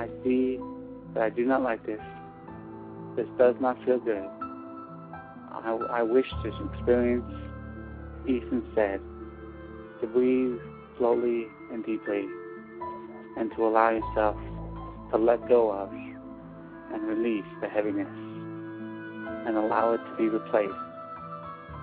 [0.00, 0.58] I see
[1.12, 2.00] that I do not like this.
[3.16, 4.24] This does not feel good.
[5.52, 7.30] I, I wish to experience
[8.24, 9.02] peace instead.
[10.00, 10.58] To breathe
[10.96, 12.24] slowly and deeply
[13.36, 14.36] and to allow yourself
[15.10, 20.72] to let go of and release the heaviness and allow it to be replaced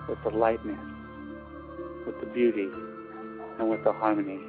[0.08, 0.80] with the lightness,
[2.04, 2.66] with the beauty,
[3.60, 4.40] and with the harmony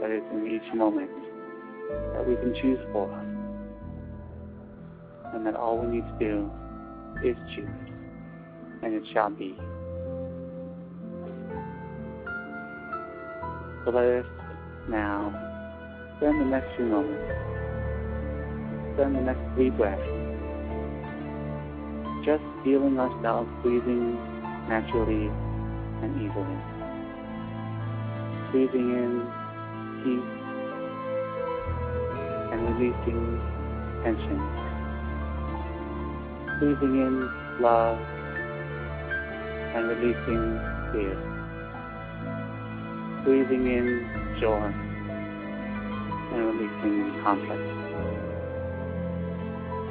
[0.00, 1.23] that is in each moment
[1.88, 3.10] that we can choose for.
[5.34, 6.50] And that all we need to do
[7.24, 7.68] is choose,
[8.82, 9.56] and it shall be.
[13.84, 14.26] So let us
[14.88, 15.32] now
[16.16, 17.22] spend the next few moments,
[18.94, 20.24] spend the next three breaths
[22.24, 24.16] just feeling ourselves breathing
[24.66, 25.28] naturally
[26.00, 26.58] and easily.
[28.50, 29.12] Breathing in
[30.02, 30.43] peace
[32.74, 33.40] releasing
[34.02, 34.38] tension.
[36.58, 37.98] Breathing in love
[39.74, 40.58] and releasing
[40.92, 41.14] fear.
[43.24, 43.86] Breathing in
[44.40, 44.72] joy
[46.32, 47.62] and releasing conflict.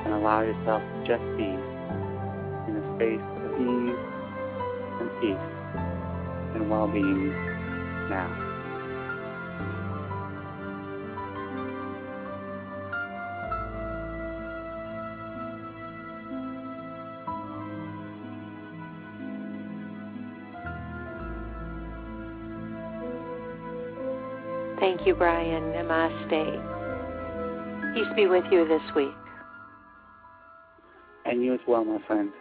[0.06, 1.48] And allow yourself to just be
[2.68, 4.00] in a space of ease
[5.00, 5.48] and peace
[6.56, 7.32] and well-being
[8.10, 8.43] now.
[25.04, 25.64] Thank you, Brian.
[25.64, 27.94] Namaste.
[27.94, 29.12] Peace be with you this week.
[31.26, 32.32] And you as well, my friend.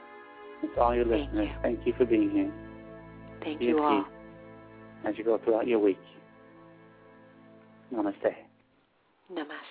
[0.77, 1.57] To all your Thank listeners, you.
[1.61, 2.53] thank you for being here.
[3.43, 4.05] Thank Be you all.
[5.05, 5.99] as you go throughout your week.
[7.93, 8.33] Namaste.
[9.33, 9.62] Namaste.